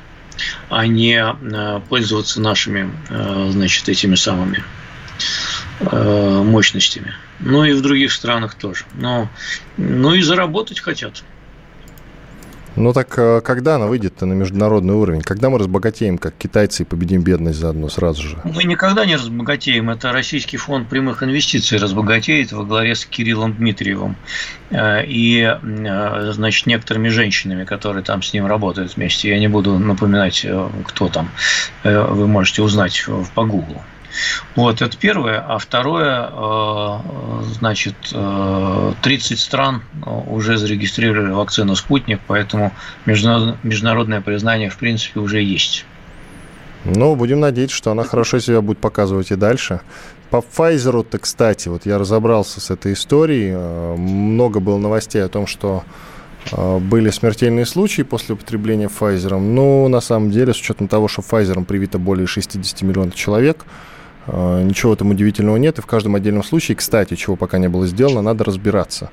[0.69, 4.63] а не э, пользоваться нашими, э, значит, этими самыми
[5.79, 7.13] э, мощностями.
[7.39, 8.85] Ну и в других странах тоже.
[8.95, 9.29] Но,
[9.77, 11.23] ну и заработать хотят.
[12.77, 15.21] Ну так э, когда она выйдет на международный уровень?
[15.21, 18.37] Когда мы разбогатеем, как китайцы, и победим бедность заодно сразу же?
[18.43, 19.89] Мы никогда не разбогатеем.
[19.89, 24.15] Это Российский фонд прямых инвестиций разбогатеет во главе с Кириллом Дмитриевым
[24.69, 29.29] э, и, э, значит, некоторыми женщинами, которые там с ним работают вместе.
[29.29, 30.45] Я не буду напоминать,
[30.85, 31.31] кто там.
[31.83, 33.81] Вы можете узнать по Гуглу.
[34.55, 35.39] Вот, это первое.
[35.39, 36.97] А второе, э,
[37.59, 42.71] значит, э, 30 стран э, уже зарегистрировали вакцину «Спутник», поэтому
[43.05, 45.85] международ- международное признание, в принципе, уже есть.
[46.85, 49.81] Ну, будем надеяться, что она хорошо себя будет показывать и дальше.
[50.29, 53.51] По Pfizer-то, кстати, вот я разобрался с этой историей.
[53.53, 55.83] Э, Много было новостей о том, что
[56.51, 59.37] э, были смертельные случаи после употребления Pfizer.
[59.39, 63.96] Ну, на самом деле, с учетом того, что Pfizer привито более 60 миллионов человек, э,
[64.27, 65.79] ничего в этом удивительного нет.
[65.79, 69.09] И в каждом отдельном случае, кстати, чего пока не было сделано, надо разбираться.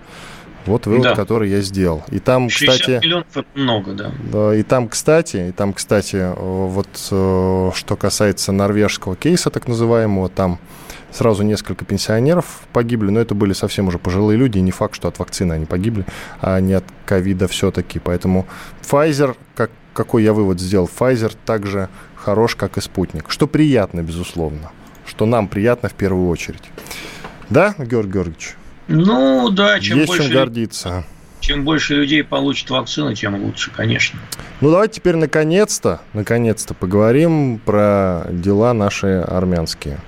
[0.67, 1.15] Вот вывод, Да.
[1.15, 2.05] который я сделал.
[2.11, 3.05] И там, 60 кстати...
[3.05, 4.13] миллионов– это много, да.
[4.33, 9.69] Да, и там, кстати, и там, кстати, э, вот э, что касается норвежского кейса, так
[9.69, 10.59] называемого, там
[11.13, 15.09] сразу несколько пенсионеров погибли, но это были совсем уже пожилые люди, и не факт, что
[15.09, 16.07] от вакцины они погибли,
[16.41, 17.99] а не от ковида все-таки.
[17.99, 18.47] Поэтому
[18.83, 23.27] Pfizer, как, какой я вывод сделал, Pfizer также хорош, как и спутник.
[23.29, 24.71] Что приятно, безусловно.
[25.17, 26.63] Что нам приятно в первую очередь.
[27.49, 28.57] Да, Георгий Георгиевич?
[28.89, 31.05] Ну да, чем Есть больше, чем гордиться.
[31.41, 34.19] чем больше людей получат вакцину, тем лучше, конечно.
[34.61, 39.99] Ну, давайте теперь наконец-то, наконец-то поговорим про дела наши армянские.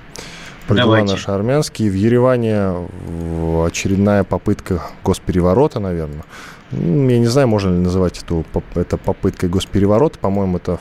[0.66, 1.06] Про Давайте.
[1.06, 1.90] дела наши армянские.
[1.90, 2.88] В Ереване
[3.64, 6.24] очередная попытка госпереворота, наверное.
[6.72, 10.18] Я не знаю, можно ли называть эту, это попыткой госпереворота.
[10.18, 10.80] По-моему, это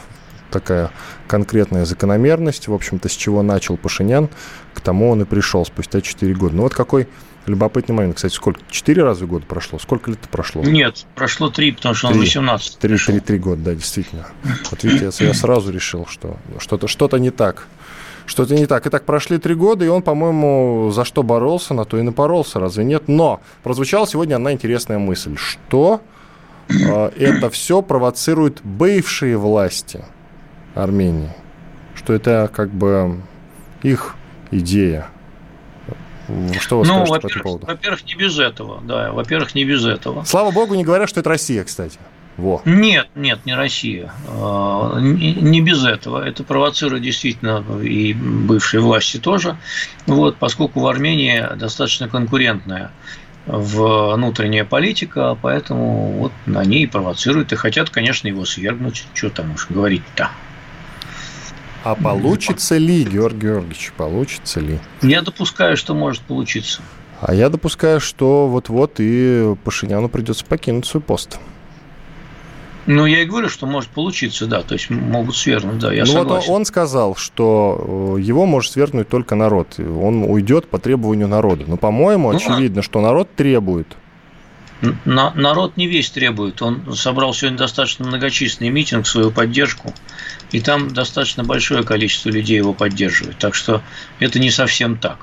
[0.59, 0.91] такая
[1.27, 2.67] конкретная закономерность.
[2.67, 4.29] В общем-то, с чего начал Пашинян,
[4.73, 6.55] к тому он и пришел спустя 4 года.
[6.55, 7.07] Ну, вот какой
[7.45, 8.15] любопытный момент.
[8.15, 8.61] Кстати, сколько?
[8.69, 9.79] 4 раза в год прошло?
[9.79, 10.63] Сколько лет прошло?
[10.63, 12.21] Нет, прошло три, потому что он Три.
[12.21, 13.13] 18 Три, пришел.
[13.13, 14.27] три, три года, да, действительно.
[14.71, 17.67] Вот видите, я, я сразу решил, что что-то что не так.
[18.25, 18.87] Что-то не так.
[18.87, 22.83] Итак, прошли три года, и он, по-моему, за что боролся, на то и напоролся, разве
[22.83, 23.03] нет?
[23.07, 26.01] Но прозвучала сегодня одна интересная мысль, что
[26.69, 30.03] э, это все провоцирует бывшие власти
[30.75, 31.29] Армении.
[31.95, 33.21] Что это как бы
[33.81, 34.15] их
[34.51, 35.07] идея.
[36.59, 37.67] Что вы Ну, скажете по этому поводу?
[37.67, 40.23] во-первых, не без этого, да, во-первых, не без этого.
[40.23, 41.99] Слава богу, не говорят, что это Россия, кстати.
[42.37, 42.61] Во.
[42.65, 44.11] Нет, нет, не Россия.
[44.27, 46.21] Э, Не без этого.
[46.21, 49.55] Это провоцирует действительно и бывшие власти тоже.
[50.05, 52.91] Вот, поскольку в Армении достаточно конкурентная
[53.45, 57.53] внутренняя политика, поэтому вот на ней и провоцируют.
[57.53, 59.05] И хотят, конечно, его свергнуть.
[59.13, 60.29] Что там уж говорить-то.
[61.85, 64.79] А получится ли, Георгий Георгиевич, получится ли?
[65.03, 66.81] Я допускаю, что может получиться.
[67.21, 71.37] А я допускаю, что вот-вот и Пашиняну придется покинуть свой пост.
[72.87, 76.11] Ну, я и говорю, что может получиться, да, то есть могут свергнуть, да, я ну,
[76.11, 76.47] согласен.
[76.49, 81.65] Вот он сказал, что э, его может свергнуть только народ, он уйдет по требованию народа.
[81.67, 83.87] Но, по-моему, ну, очевидно, что народ требует.
[84.81, 86.61] На, народ не весь требует.
[86.61, 89.93] Он собрал сегодня достаточно многочисленный митинг в свою поддержку,
[90.51, 93.37] и там достаточно большое количество людей его поддерживает.
[93.37, 93.81] Так что
[94.19, 95.19] это не совсем так.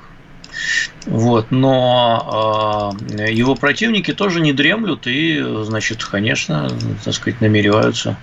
[1.06, 6.70] Вот, но э, его противники тоже не дремлют и, значит, конечно,
[7.04, 8.16] так сказать, намереваются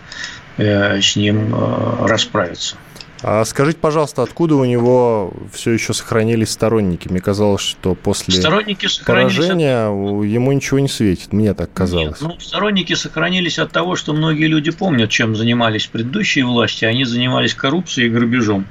[0.58, 2.78] э, с ним э, расправиться.
[3.22, 7.10] А скажите, пожалуйста, откуда у него все еще сохранились сторонники?
[7.10, 11.34] Мне казалось, что после сторонники поражения ему ничего не светит.
[11.34, 12.22] Мне так казалось.
[12.22, 16.86] Нет, ну, сторонники сохранились от того, что многие люди помнят, чем занимались предыдущие власти.
[16.86, 18.66] Они занимались коррупцией и грабежом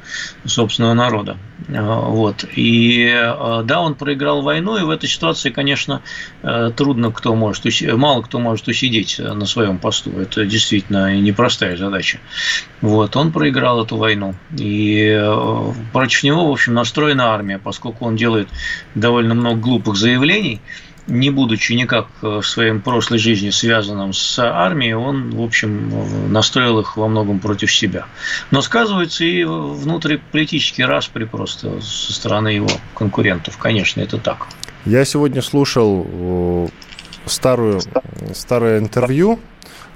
[0.46, 1.36] собственного народа.
[1.68, 2.44] А, вот.
[2.56, 6.00] И а, да, он проиграл войну, и в этой ситуации, конечно,
[6.42, 10.10] э, трудно кто может, мало кто может усидеть на своем посту.
[10.12, 12.18] Это действительно непростая задача.
[12.80, 13.14] Вот.
[13.16, 14.34] Он проиграл эту войну.
[14.56, 18.48] И э, против него, в общем, настроена армия, поскольку он делает
[18.94, 20.60] довольно много глупых заявлений,
[21.08, 26.80] не будучи никак э, в своей прошлой жизни связанным с армией, он, в общем, настроил
[26.80, 28.06] их во многом против себя.
[28.50, 33.58] Но сказывается и внутриполитический распри просто со стороны его конкурентов.
[33.58, 34.46] Конечно, это так.
[34.84, 36.70] Я сегодня слушал
[37.26, 37.80] старую,
[38.34, 39.40] старое интервью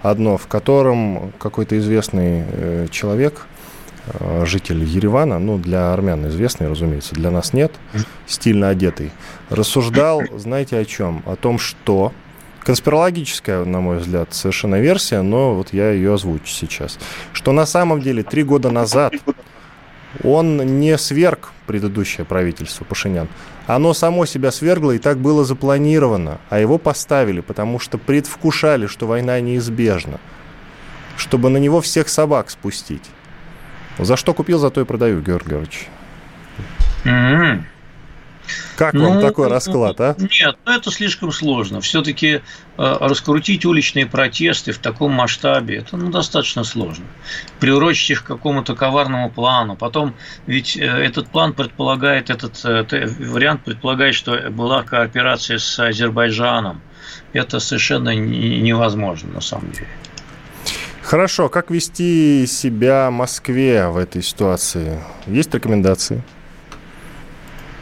[0.03, 3.52] одно, в котором какой-то известный э, человек Э,
[4.45, 7.73] житель Еревана, ну, для армян известный, разумеется, для нас нет,
[8.27, 9.13] стильно одетый,
[9.49, 11.23] рассуждал, знаете, о чем?
[11.27, 12.13] О том, что
[12.65, 16.99] конспирологическая, на мой взгляд, совершенно версия, но вот я ее озвучу сейчас,
[17.33, 19.15] что на самом деле три года назад
[20.23, 23.29] он не сверг предыдущее правительство Пашинян.
[23.67, 26.39] Оно само себя свергло, и так было запланировано.
[26.51, 30.21] А его поставили, потому что предвкушали, что война неизбежна.
[31.17, 33.05] Чтобы на него всех собак спустить.
[33.99, 35.89] За что купил, за то и продаю, Георгий Георгиевич.
[37.05, 37.63] Mm-hmm.
[38.77, 40.17] Как ну, вам такой расклад, а?
[40.19, 41.81] Нет, ну это слишком сложно.
[41.81, 42.41] Все-таки э,
[42.77, 47.05] раскрутить уличные протесты в таком масштабе, это ну, достаточно сложно.
[47.61, 49.77] Приурочить их к какому-то коварному плану.
[49.77, 50.15] Потом,
[50.47, 56.81] ведь э, этот план предполагает, этот э, вариант предполагает, что была кооперация с Азербайджаном.
[57.33, 59.89] Это совершенно невозможно на самом деле.
[61.03, 65.01] Хорошо, как вести себя Москве в этой ситуации?
[65.27, 66.23] Есть рекомендации?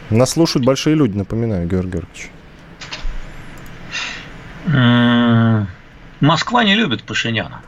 [0.08, 2.30] Нас слушают большие люди, напоминаю, Георгий Георгиевич.
[6.20, 7.60] Москва не любит Пашиняна.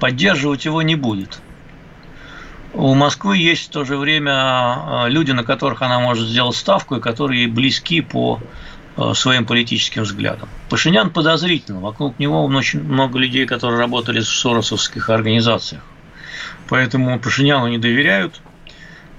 [0.00, 1.40] Поддерживать его не будет.
[2.74, 6.96] У Москвы есть в то же время а, люди, на которых она может сделать ставку,
[6.96, 8.40] и которые близки по
[9.14, 10.48] своим политическим взглядам.
[10.68, 11.80] Пашинян подозрительно.
[11.80, 15.82] Вокруг него очень много людей, которые работали в соросовских организациях.
[16.68, 18.40] Поэтому Пашиняну не доверяют.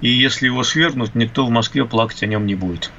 [0.02, 2.92] И если его свергнут, никто в Москве плакать о нем не будет.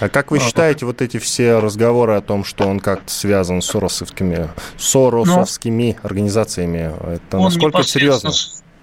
[0.00, 3.60] А как вы а, считаете, вот эти все разговоры о том, что он как-то связан
[3.60, 8.30] с соросовскими, соросовскими Но организациями, это насколько серьезно?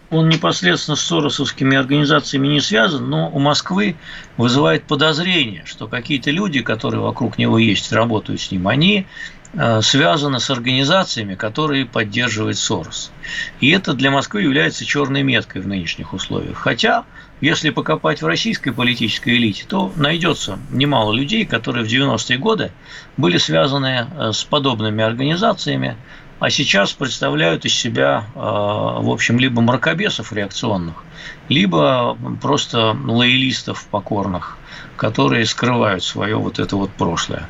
[0.09, 3.95] Он непосредственно с соросовскими организациями не связан, но у Москвы
[4.37, 9.05] вызывает подозрение, что какие-то люди, которые вокруг него есть, работают с ним, они
[9.53, 13.11] э, связаны с организациями, которые поддерживает Сорос.
[13.59, 16.57] И это для Москвы является черной меткой в нынешних условиях.
[16.57, 17.03] Хотя,
[17.41, 22.71] если покопать в российской политической элите, то найдется немало людей, которые в 90-е годы
[23.17, 25.97] были связаны э, с подобными организациями,
[26.39, 31.03] а сейчас представляют из себя, э, в общем, либо мракобесов реакционных,
[31.49, 34.57] либо просто лоялистов покорных,
[34.95, 37.49] которые скрывают свое вот это вот прошлое.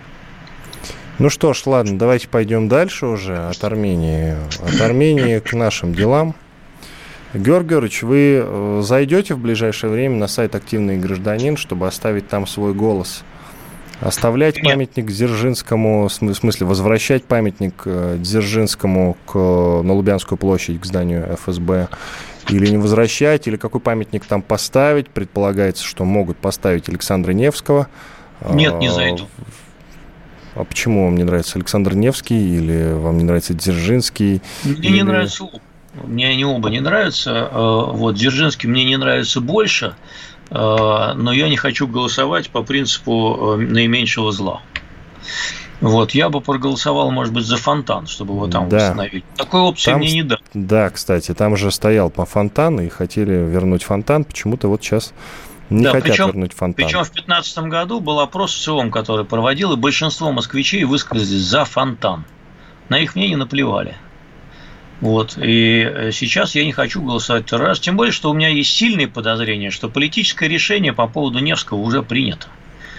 [1.20, 4.36] Ну что ж, ладно, давайте пойдем дальше уже от Армении.
[4.62, 6.36] От Армении к нашим делам.
[7.34, 12.48] Георгий Георгиевич, вы э, зайдете в ближайшее время на сайт «Активный гражданин», чтобы оставить там
[12.48, 13.24] свой голос–
[14.02, 21.36] Оставлять памятник Дзержинскому, в смысле возвращать памятник э, Дзержинскому к, на Лубянскую площадь, к зданию
[21.36, 21.90] ФСБ,
[22.50, 25.10] или не возвращать, или какой памятник там поставить.
[25.10, 27.88] Предполагается, что могут поставить Александра Невского.
[28.52, 29.28] Нет, не зайду.
[30.54, 34.42] А почему вам не нравится Александр Невский, или вам не нравится Дзержинский?
[34.64, 34.90] Мне или...
[34.98, 35.46] не нравится
[36.04, 37.50] мне они оба не нравятся.
[37.52, 39.96] Э, вот Дзержинский мне не нравится больше.
[40.50, 44.62] Э, но я не хочу голосовать по принципу э, наименьшего зла.
[45.80, 48.78] Вот, я бы проголосовал, может быть, за фонтан, чтобы его там да.
[48.78, 49.24] восстановить.
[49.36, 50.42] Такой опции там, мне не дали.
[50.54, 54.24] Да, кстати, там же стоял по фонтану и хотели вернуть фонтан.
[54.24, 55.14] Почему-то вот сейчас
[55.70, 56.86] Не да, хотят причем, вернуть фонтан.
[56.86, 61.64] Причем в 2015 году был опрос в ЦИОМ, который проводил, и большинство москвичей высказались за
[61.66, 62.26] фонтан.
[62.90, 63.96] На их мнение наплевали.
[65.02, 65.38] Вот.
[65.38, 67.80] И э, сейчас я не хочу голосовать второй раз.
[67.80, 72.02] Тем более, что у меня есть сильные подозрения, что политическое решение по поводу Невского уже
[72.02, 72.48] принято.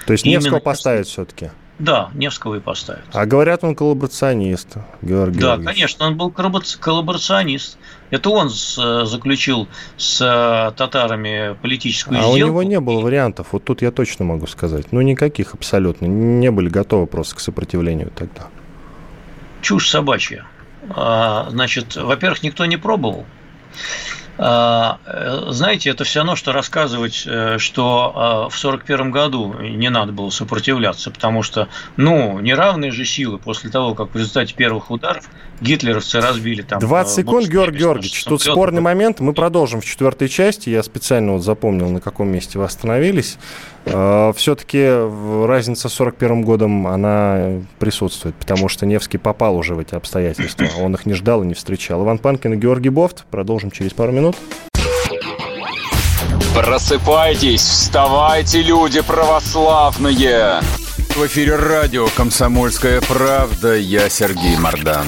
[0.06, 0.60] То есть Невского Именно...
[0.60, 1.50] поставят все-таки?
[1.78, 3.04] Да, Невского и поставят.
[3.12, 7.78] А говорят, он коллаборационист, Георгий Да, конечно, он был коллаборационист.
[8.10, 12.36] Это он с, заключил с э, татарами политическую а сделку.
[12.36, 14.90] А у него не было вариантов, вот тут я точно могу сказать.
[14.90, 16.06] Ну, никаких абсолютно.
[16.06, 18.48] Не были готовы просто к сопротивлению тогда.
[19.62, 20.46] Чушь собачья.
[20.90, 23.26] А, значит, во-первых, никто не пробовал.
[24.40, 29.90] А, э, знаете, это все равно, что рассказывать, э, что а, в 1941 году не
[29.90, 31.66] надо было сопротивляться, потому что,
[31.96, 35.28] ну, неравные же силы после того, как в результате первых ударов
[35.60, 36.78] гитлеровцы разбили там...
[36.78, 38.24] 20 э, секунд, Георгий Георгиевич.
[38.24, 39.18] Тут спорный момент.
[39.18, 40.70] Мы продолжим в четвертой части.
[40.70, 43.38] Я специально вот запомнил, на каком месте вы остановились.
[43.84, 44.86] Все-таки
[45.46, 50.66] разница с 41 годом, она присутствует, потому что Невский попал уже в эти обстоятельства.
[50.80, 52.04] Он их не ждал и не встречал.
[52.04, 53.24] Иван Панкин и Георгий Бофт.
[53.30, 54.36] Продолжим через пару минут.
[56.54, 60.60] Просыпайтесь, вставайте, люди православные!
[61.14, 63.76] В эфире радио «Комсомольская правда».
[63.76, 65.06] Я Сергей Мордан.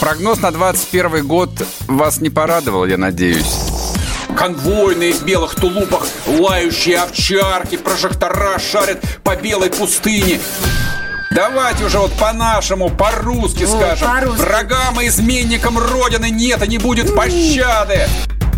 [0.00, 1.50] Прогноз на 21 год
[1.86, 3.94] вас не порадовал, я надеюсь.
[4.36, 10.40] Конвойные в белых тулупах, лающие овчарки, прожектора шарят по белой пустыне.
[11.30, 14.08] Давайте уже вот по-нашему, по-русски скажем.
[14.36, 18.06] По Врагам и изменникам Родины нет и не будет пощады.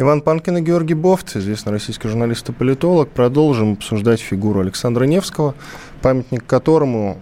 [0.00, 3.10] Иван Панкин и Георгий Бофт, известный российский журналист и политолог.
[3.10, 5.54] Продолжим обсуждать фигуру Александра Невского,
[6.00, 7.20] памятник которому,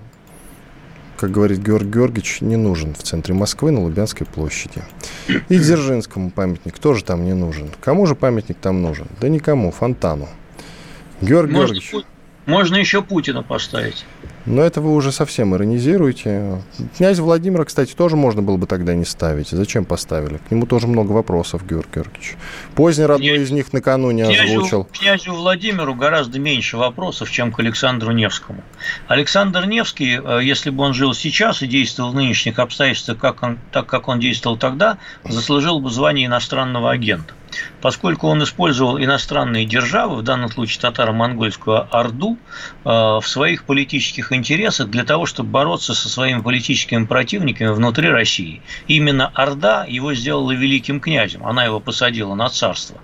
[1.17, 4.85] как говорит Георгий Георгиевич, не нужен в центре Москвы на Лубянской площади.
[5.49, 7.69] И Дзержинскому памятник тоже там не нужен.
[7.81, 9.09] Кому же памятник там нужен?
[9.21, 10.29] Да никому, Фонтану.
[11.21, 12.07] Георгий можно, Георгиевич.
[12.47, 14.07] Можно еще Путина поставить.
[14.49, 16.63] Но это вы уже совсем иронизируете.
[16.97, 19.49] Князь Владимира, кстати, тоже можно было бы тогда не ставить.
[19.49, 20.39] Зачем поставили?
[20.39, 22.37] К нему тоже много вопросов, Георгий Георгиевич.
[22.75, 23.49] Поздний родной Князь...
[23.49, 24.89] из них накануне князю, озвучил.
[24.91, 28.65] Князю Владимиру гораздо меньше вопросов, чем к Александру Невскому.
[29.07, 33.59] Александр Невский, э, если бы он жил сейчас и действовал в нынешних обстоятельствах, как он,
[33.71, 34.97] так как он действовал тогда,
[35.29, 37.35] заслужил бы звание иностранного агента
[37.81, 42.39] поскольку он использовал иностранные державы, в данном случае татаро-монгольскую Орду,
[42.85, 48.63] э, в своих политических интересах для того, чтобы бороться со своими политическими противниками внутри России.
[48.87, 52.99] Именно Орда его сделала великим князем, она его посадила на царство.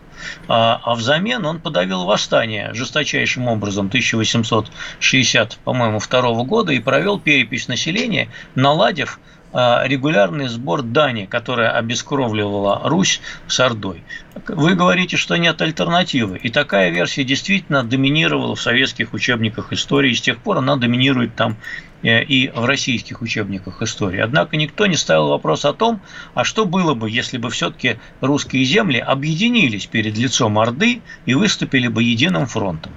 [0.48, 7.68] А, а взамен он подавил восстание жесточайшим образом 1860, по-моему, второго года и провел перепись
[7.68, 9.18] населения, наладив
[9.54, 14.02] регулярный сбор дани, которая обескровливала Русь с Ордой.
[14.48, 16.38] Вы говорите, что нет альтернативы.
[16.38, 20.10] И такая версия действительно доминировала в советских учебниках истории.
[20.10, 21.56] И с тех пор она доминирует там
[22.02, 24.18] э, и в российских учебниках истории.
[24.18, 26.00] Однако никто не ставил вопрос о том,
[26.34, 31.86] а что было бы, если бы все-таки русские земли объединились перед лицом Орды и выступили
[31.86, 32.92] бы единым фронтом.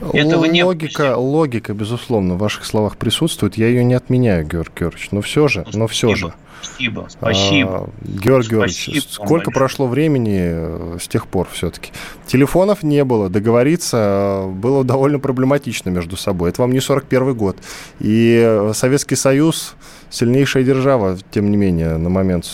[0.00, 3.56] Этого логика, не логика, безусловно, в ваших словах присутствует.
[3.56, 5.10] Я ее не отменяю, Георгий Георгиевич.
[5.10, 6.32] Но все же, но все же.
[6.62, 7.70] Спасибо, спасибо.
[7.70, 9.54] А, Георгий Георгиевич, сколько большое.
[9.54, 11.90] прошло времени э, с тех пор все-таки?
[12.26, 16.50] Телефонов не было, договориться э, было довольно проблематично между собой.
[16.50, 17.56] Это вам не 41 год.
[17.98, 19.74] И Советский Союз
[20.10, 22.46] сильнейшая держава, тем не менее, на момент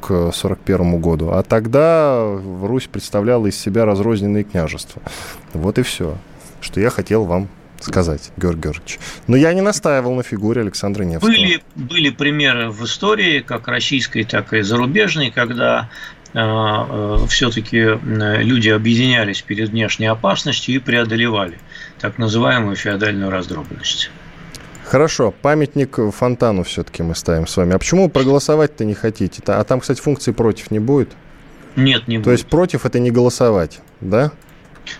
[0.00, 1.30] к 41 году.
[1.30, 2.22] А тогда
[2.62, 5.00] Русь представляла из себя разрозненные княжества.
[5.54, 6.16] Вот и все
[6.64, 7.48] что я хотел вам
[7.80, 8.98] сказать, Георгий Георгиевич.
[9.26, 11.28] Но я не настаивал на фигуре Александра Невского.
[11.28, 15.90] Были, были примеры в истории, как российской, так и зарубежной, когда
[16.32, 17.96] э, э, все-таки э,
[18.42, 21.58] люди объединялись перед внешней опасностью и преодолевали
[22.00, 24.10] так называемую феодальную раздробленность.
[24.84, 27.74] Хорошо, памятник фонтану все-таки мы ставим с вами.
[27.74, 29.42] А почему проголосовать-то не хотите?
[29.46, 31.10] А там, кстати, функции против не будет?
[31.76, 32.32] Нет, не То будет.
[32.32, 34.30] есть против это не голосовать, да?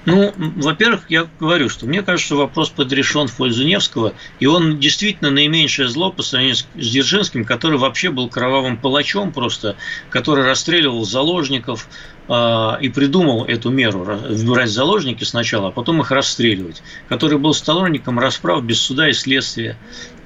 [0.06, 4.78] Ну, во-первых, я говорю, что мне кажется, что вопрос подрешен в пользу Невского, и он
[4.78, 9.76] действительно наименьшее зло по сравнению с Дзержинским, который вообще был кровавым палачом просто,
[10.10, 11.88] который расстреливал заложников
[12.28, 14.04] э, и придумал эту меру,
[14.44, 19.76] брать заложники сначала, а потом их расстреливать, который был сторонником расправ без суда и следствия,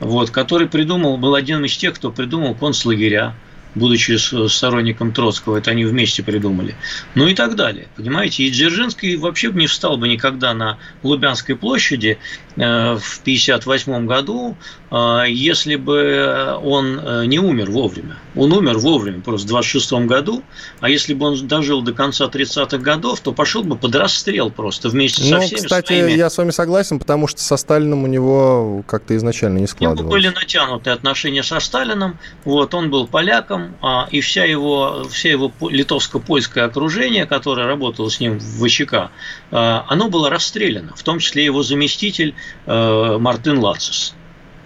[0.01, 3.35] вот, который придумал, был один из тех, кто придумал концлагеря,
[3.75, 4.17] будучи
[4.49, 6.75] сторонником Троцкого, это они вместе придумали.
[7.15, 7.89] Ну и так далее.
[7.97, 12.19] Понимаете, и Дзержинский вообще бы не встал бы никогда на Лубянской площади
[12.59, 14.57] в 1958 году,
[14.91, 18.17] э, если бы он э, не умер вовремя.
[18.35, 20.43] Он умер вовремя, просто в 26 году,
[20.81, 24.89] а если бы он дожил до конца 30-х годов, то пошел бы под расстрел просто
[24.89, 26.13] вместе ну, со всеми кстати, своими...
[26.13, 30.11] я с вами согласен, потому что со Сталином у него как-то изначально не складывалось.
[30.11, 35.53] были натянуты отношения со Сталином, вот, он был поляком, а, и вся его, вся его
[35.61, 39.11] литовско-польское окружение, которое работало с ним в ВЧК,
[39.51, 42.35] оно было расстреляно, в том числе его заместитель
[42.67, 44.15] а, Мартин Лацис.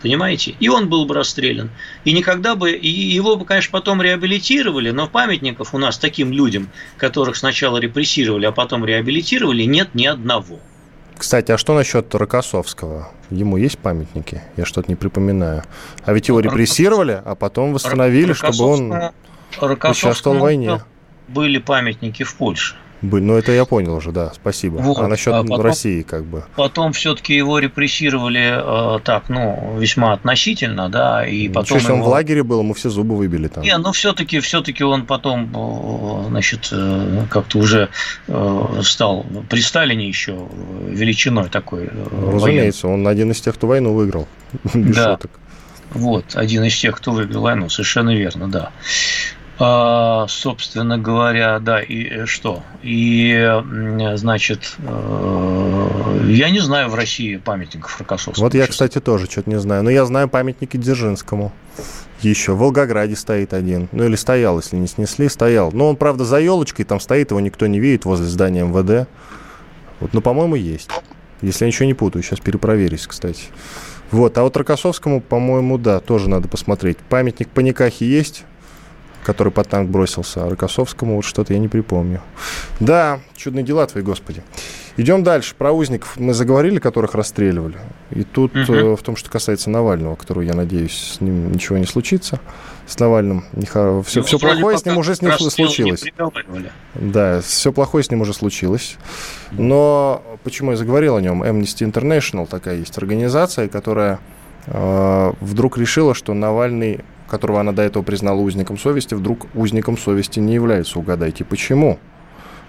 [0.03, 0.57] Понимаете?
[0.59, 1.71] И он был бы расстрелян.
[2.05, 6.71] И никогда бы, и его бы, конечно, потом реабилитировали, но памятников у нас таким людям,
[6.97, 10.59] которых сначала репрессировали, а потом реабилитировали, нет ни одного.
[11.17, 13.13] Кстати, а что насчет Рокоссовского?
[13.31, 14.43] Ему есть памятники?
[14.57, 15.63] Я что-то не припоминаю.
[16.05, 19.13] А ведь его репрессировали, а потом восстановили, чтобы он
[19.61, 20.81] участвовал в войне.
[21.29, 22.75] Были памятники в Польше.
[23.03, 23.25] Были.
[23.25, 24.77] Ну, это я понял уже, да, спасибо.
[24.77, 24.99] Вот.
[24.99, 26.45] А насчет а потом, России как бы?
[26.55, 31.81] Потом все-таки его репрессировали э, так, ну, весьма относительно, да, и ну, потом...
[31.81, 31.99] Что, его...
[31.99, 33.65] он в лагере был, ему все зубы выбили там.
[33.65, 37.89] Не, ну, все-таки все-таки он потом, э, значит, э, как-то уже
[38.29, 40.39] э, стал при Сталине еще
[40.87, 41.91] величиной такой.
[42.11, 43.03] Разумеется, военный.
[43.03, 44.29] он один из тех, кто войну выиграл.
[44.75, 45.13] Без да.
[45.15, 45.33] шуток.
[45.91, 48.71] Вот, один из тех, кто выиграл войну, совершенно верно, да.
[49.65, 52.65] А, собственно говоря, да, и э, что?
[52.83, 53.63] И,
[54.17, 58.45] значит, э, я не знаю в России памятников Рокоссовскому.
[58.45, 59.85] Вот я, кстати, тоже что-то не знаю.
[59.85, 61.53] Но я знаю памятники Дзержинскому.
[62.23, 63.89] Еще в Волгограде стоит один.
[63.93, 65.71] Ну, или стоял, если не снесли, стоял.
[65.71, 69.09] Но он, правда, за елочкой там стоит, его никто не видит возле здания МВД.
[70.01, 70.91] Вот, но, по-моему, есть.
[71.41, 73.45] Если я ничего не путаю, сейчас перепроверюсь, кстати.
[74.11, 76.99] Вот, а вот Рокоссовскому, по-моему, да, тоже надо посмотреть.
[76.99, 78.45] Памятник Паникахи есть,
[79.25, 82.21] который под танк бросился, а Рокоссовскому вот что-то я не припомню.
[82.81, 84.43] Да, чудные дела твои, господи.
[84.97, 85.55] Идем дальше.
[85.57, 87.79] Про узников мы заговорили, которых расстреливали.
[88.11, 88.73] И тут угу.
[88.73, 92.41] э, в том, что касается Навального, которого, я надеюсь, с ним ничего не случится.
[92.87, 94.03] С Навальным нехоро...
[94.03, 96.05] все, все плохое с ним уже с ним случилось.
[96.95, 98.97] Да, все плохое с ним уже случилось.
[99.53, 101.43] Но почему я заговорил о нем?
[101.43, 104.19] Amnesty International такая есть организация, которая
[104.67, 107.01] э, вдруг решила, что Навальный
[107.33, 110.99] которого она до этого признала узником совести, вдруг узником совести не является.
[110.99, 111.99] Угадайте, почему?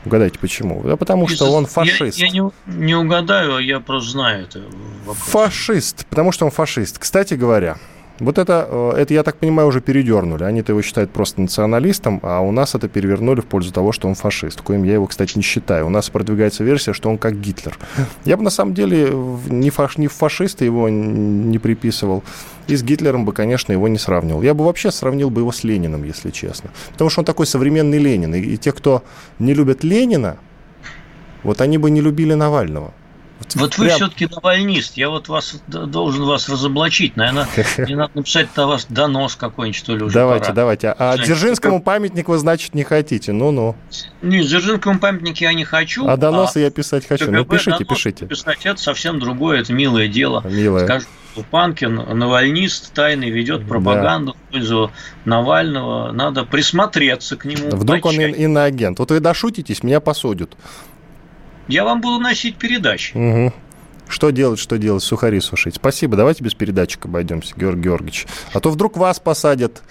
[0.05, 0.81] Угадайте, почему?
[0.83, 2.17] Да потому что он фашист.
[2.17, 4.61] Я, я не, не угадаю, я просто знаю это.
[5.05, 5.17] Вопрос.
[5.17, 6.97] Фашист, потому что он фашист.
[6.97, 7.77] Кстати говоря,
[8.19, 10.43] вот это, э, это, я так понимаю, уже передернули.
[10.43, 14.15] Они-то его считают просто националистом, а у нас это перевернули в пользу того, что он
[14.15, 14.61] фашист.
[14.61, 15.87] Коим я его, кстати, не считаю.
[15.87, 17.77] У нас продвигается версия, что он как Гитлер.
[18.25, 19.11] Я бы, на самом деле,
[19.49, 22.23] ни, фаш, ни в фашиста его не приписывал.
[22.67, 24.43] И с Гитлером бы, конечно, его не сравнивал.
[24.43, 26.69] Я бы вообще сравнил бы его с Лениным, если честно.
[26.91, 28.35] Потому что он такой современный Ленин.
[28.35, 29.03] И, и те, кто
[29.39, 30.37] не любят Ленина,
[31.43, 32.93] вот они бы не любили Навального.
[33.55, 33.95] Вот вы Прям...
[33.95, 34.97] все-таки навальнист.
[34.97, 37.15] Я вот вас должен вас разоблачить.
[37.15, 37.47] Наверное,
[37.87, 40.55] не надо написать на вас донос какой-нибудь, что ли, уже Давайте, пора.
[40.55, 40.87] давайте.
[40.89, 41.85] А Знаете, Дзержинскому как...
[41.85, 43.31] памятник вы, значит, не хотите?
[43.31, 43.75] Ну-ну.
[44.21, 46.07] Не, Дзержинскому памятник я не хочу.
[46.07, 47.25] А доносы а я писать хочу.
[47.25, 48.25] КГБ, ну, пишите, пишите.
[48.25, 50.43] Писать это совсем другое, это милое дело.
[50.47, 50.85] Милое.
[50.85, 51.05] Скажу,
[51.49, 54.37] Панкин, навальнист, тайный ведет пропаганду да.
[54.37, 54.91] в пользу
[55.25, 56.11] Навального.
[56.11, 57.69] Надо присмотреться к нему.
[57.71, 58.99] Вдруг он иноагент.
[58.99, 60.55] Вот вы дошутитесь, меня посудят.
[61.67, 63.15] Я вам буду носить передачи.
[63.15, 63.53] Угу.
[64.07, 65.75] Что делать, что делать, сухари сушить.
[65.75, 68.27] Спасибо, давайте без передатчика обойдемся, Георгий Георгиевич.
[68.53, 69.81] А то вдруг вас посадят.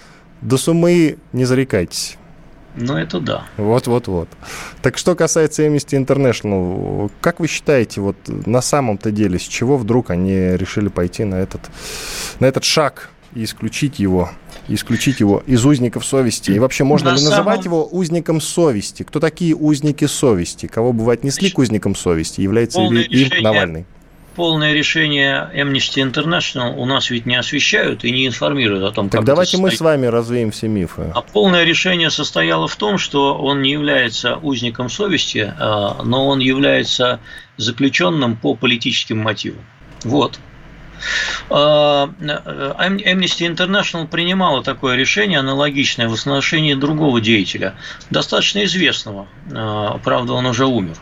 [0.41, 2.17] До сумы не зарекайтесь.
[2.75, 3.45] Ну, это да.
[3.57, 4.29] Вот-вот-вот.
[4.81, 10.09] Так что касается Amnesty International, как вы считаете, вот на самом-то деле, с чего вдруг
[10.09, 11.61] они решили пойти на этот,
[12.39, 14.29] на этот шаг и исключить его
[14.69, 16.51] исключить его из узников совести?
[16.51, 19.03] И вообще, можно На ли называть его узником совести?
[19.03, 20.67] Кто такие узники совести?
[20.67, 22.41] Кого бы вы отнесли к узникам совести?
[22.41, 23.85] Является ли им Навальный?
[24.35, 29.19] полное решение Amnesty International у нас ведь не освещают и не информируют о том, так
[29.19, 31.11] как давайте мы с вами развеем все мифы.
[31.13, 36.39] А полное решение состояло в том, что он не является узником совести, а, но он
[36.39, 37.19] является
[37.57, 39.61] заключенным по политическим мотивам.
[40.03, 40.39] Вот.
[41.49, 47.75] А, Amnesty International принимала такое решение, аналогичное в отношении другого деятеля,
[48.09, 50.95] достаточно известного, а, правда, он уже умер.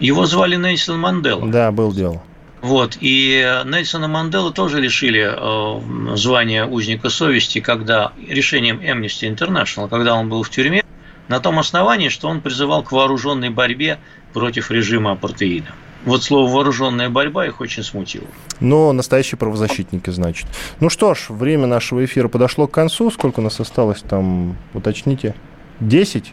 [0.00, 1.46] Его звали Нельсон Мандела.
[1.46, 2.22] Да, был дело.
[2.64, 10.14] Вот, и Нельсона Мандела тоже лишили э, звания узника совести, когда решением Amnesty International, когда
[10.14, 10.82] он был в тюрьме,
[11.28, 13.98] на том основании, что он призывал к вооруженной борьбе
[14.32, 15.74] против режима апартеида.
[16.04, 18.26] Вот слово «вооруженная борьба» их очень смутило.
[18.60, 20.46] Но настоящие правозащитники, значит.
[20.80, 23.10] Ну что ж, время нашего эфира подошло к концу.
[23.10, 25.34] Сколько у нас осталось там, уточните?
[25.80, 26.32] Десять?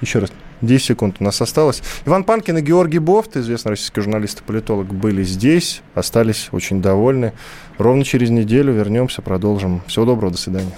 [0.00, 0.30] Еще раз.
[0.62, 1.82] 10 секунд у нас осталось.
[2.04, 7.32] Иван Панкин и Георгий Бофт, известный российский журналист и политолог, были здесь, остались очень довольны.
[7.78, 9.82] Ровно через неделю вернемся, продолжим.
[9.86, 10.76] Всего доброго, до свидания.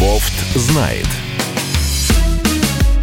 [0.00, 1.06] Бофт знает.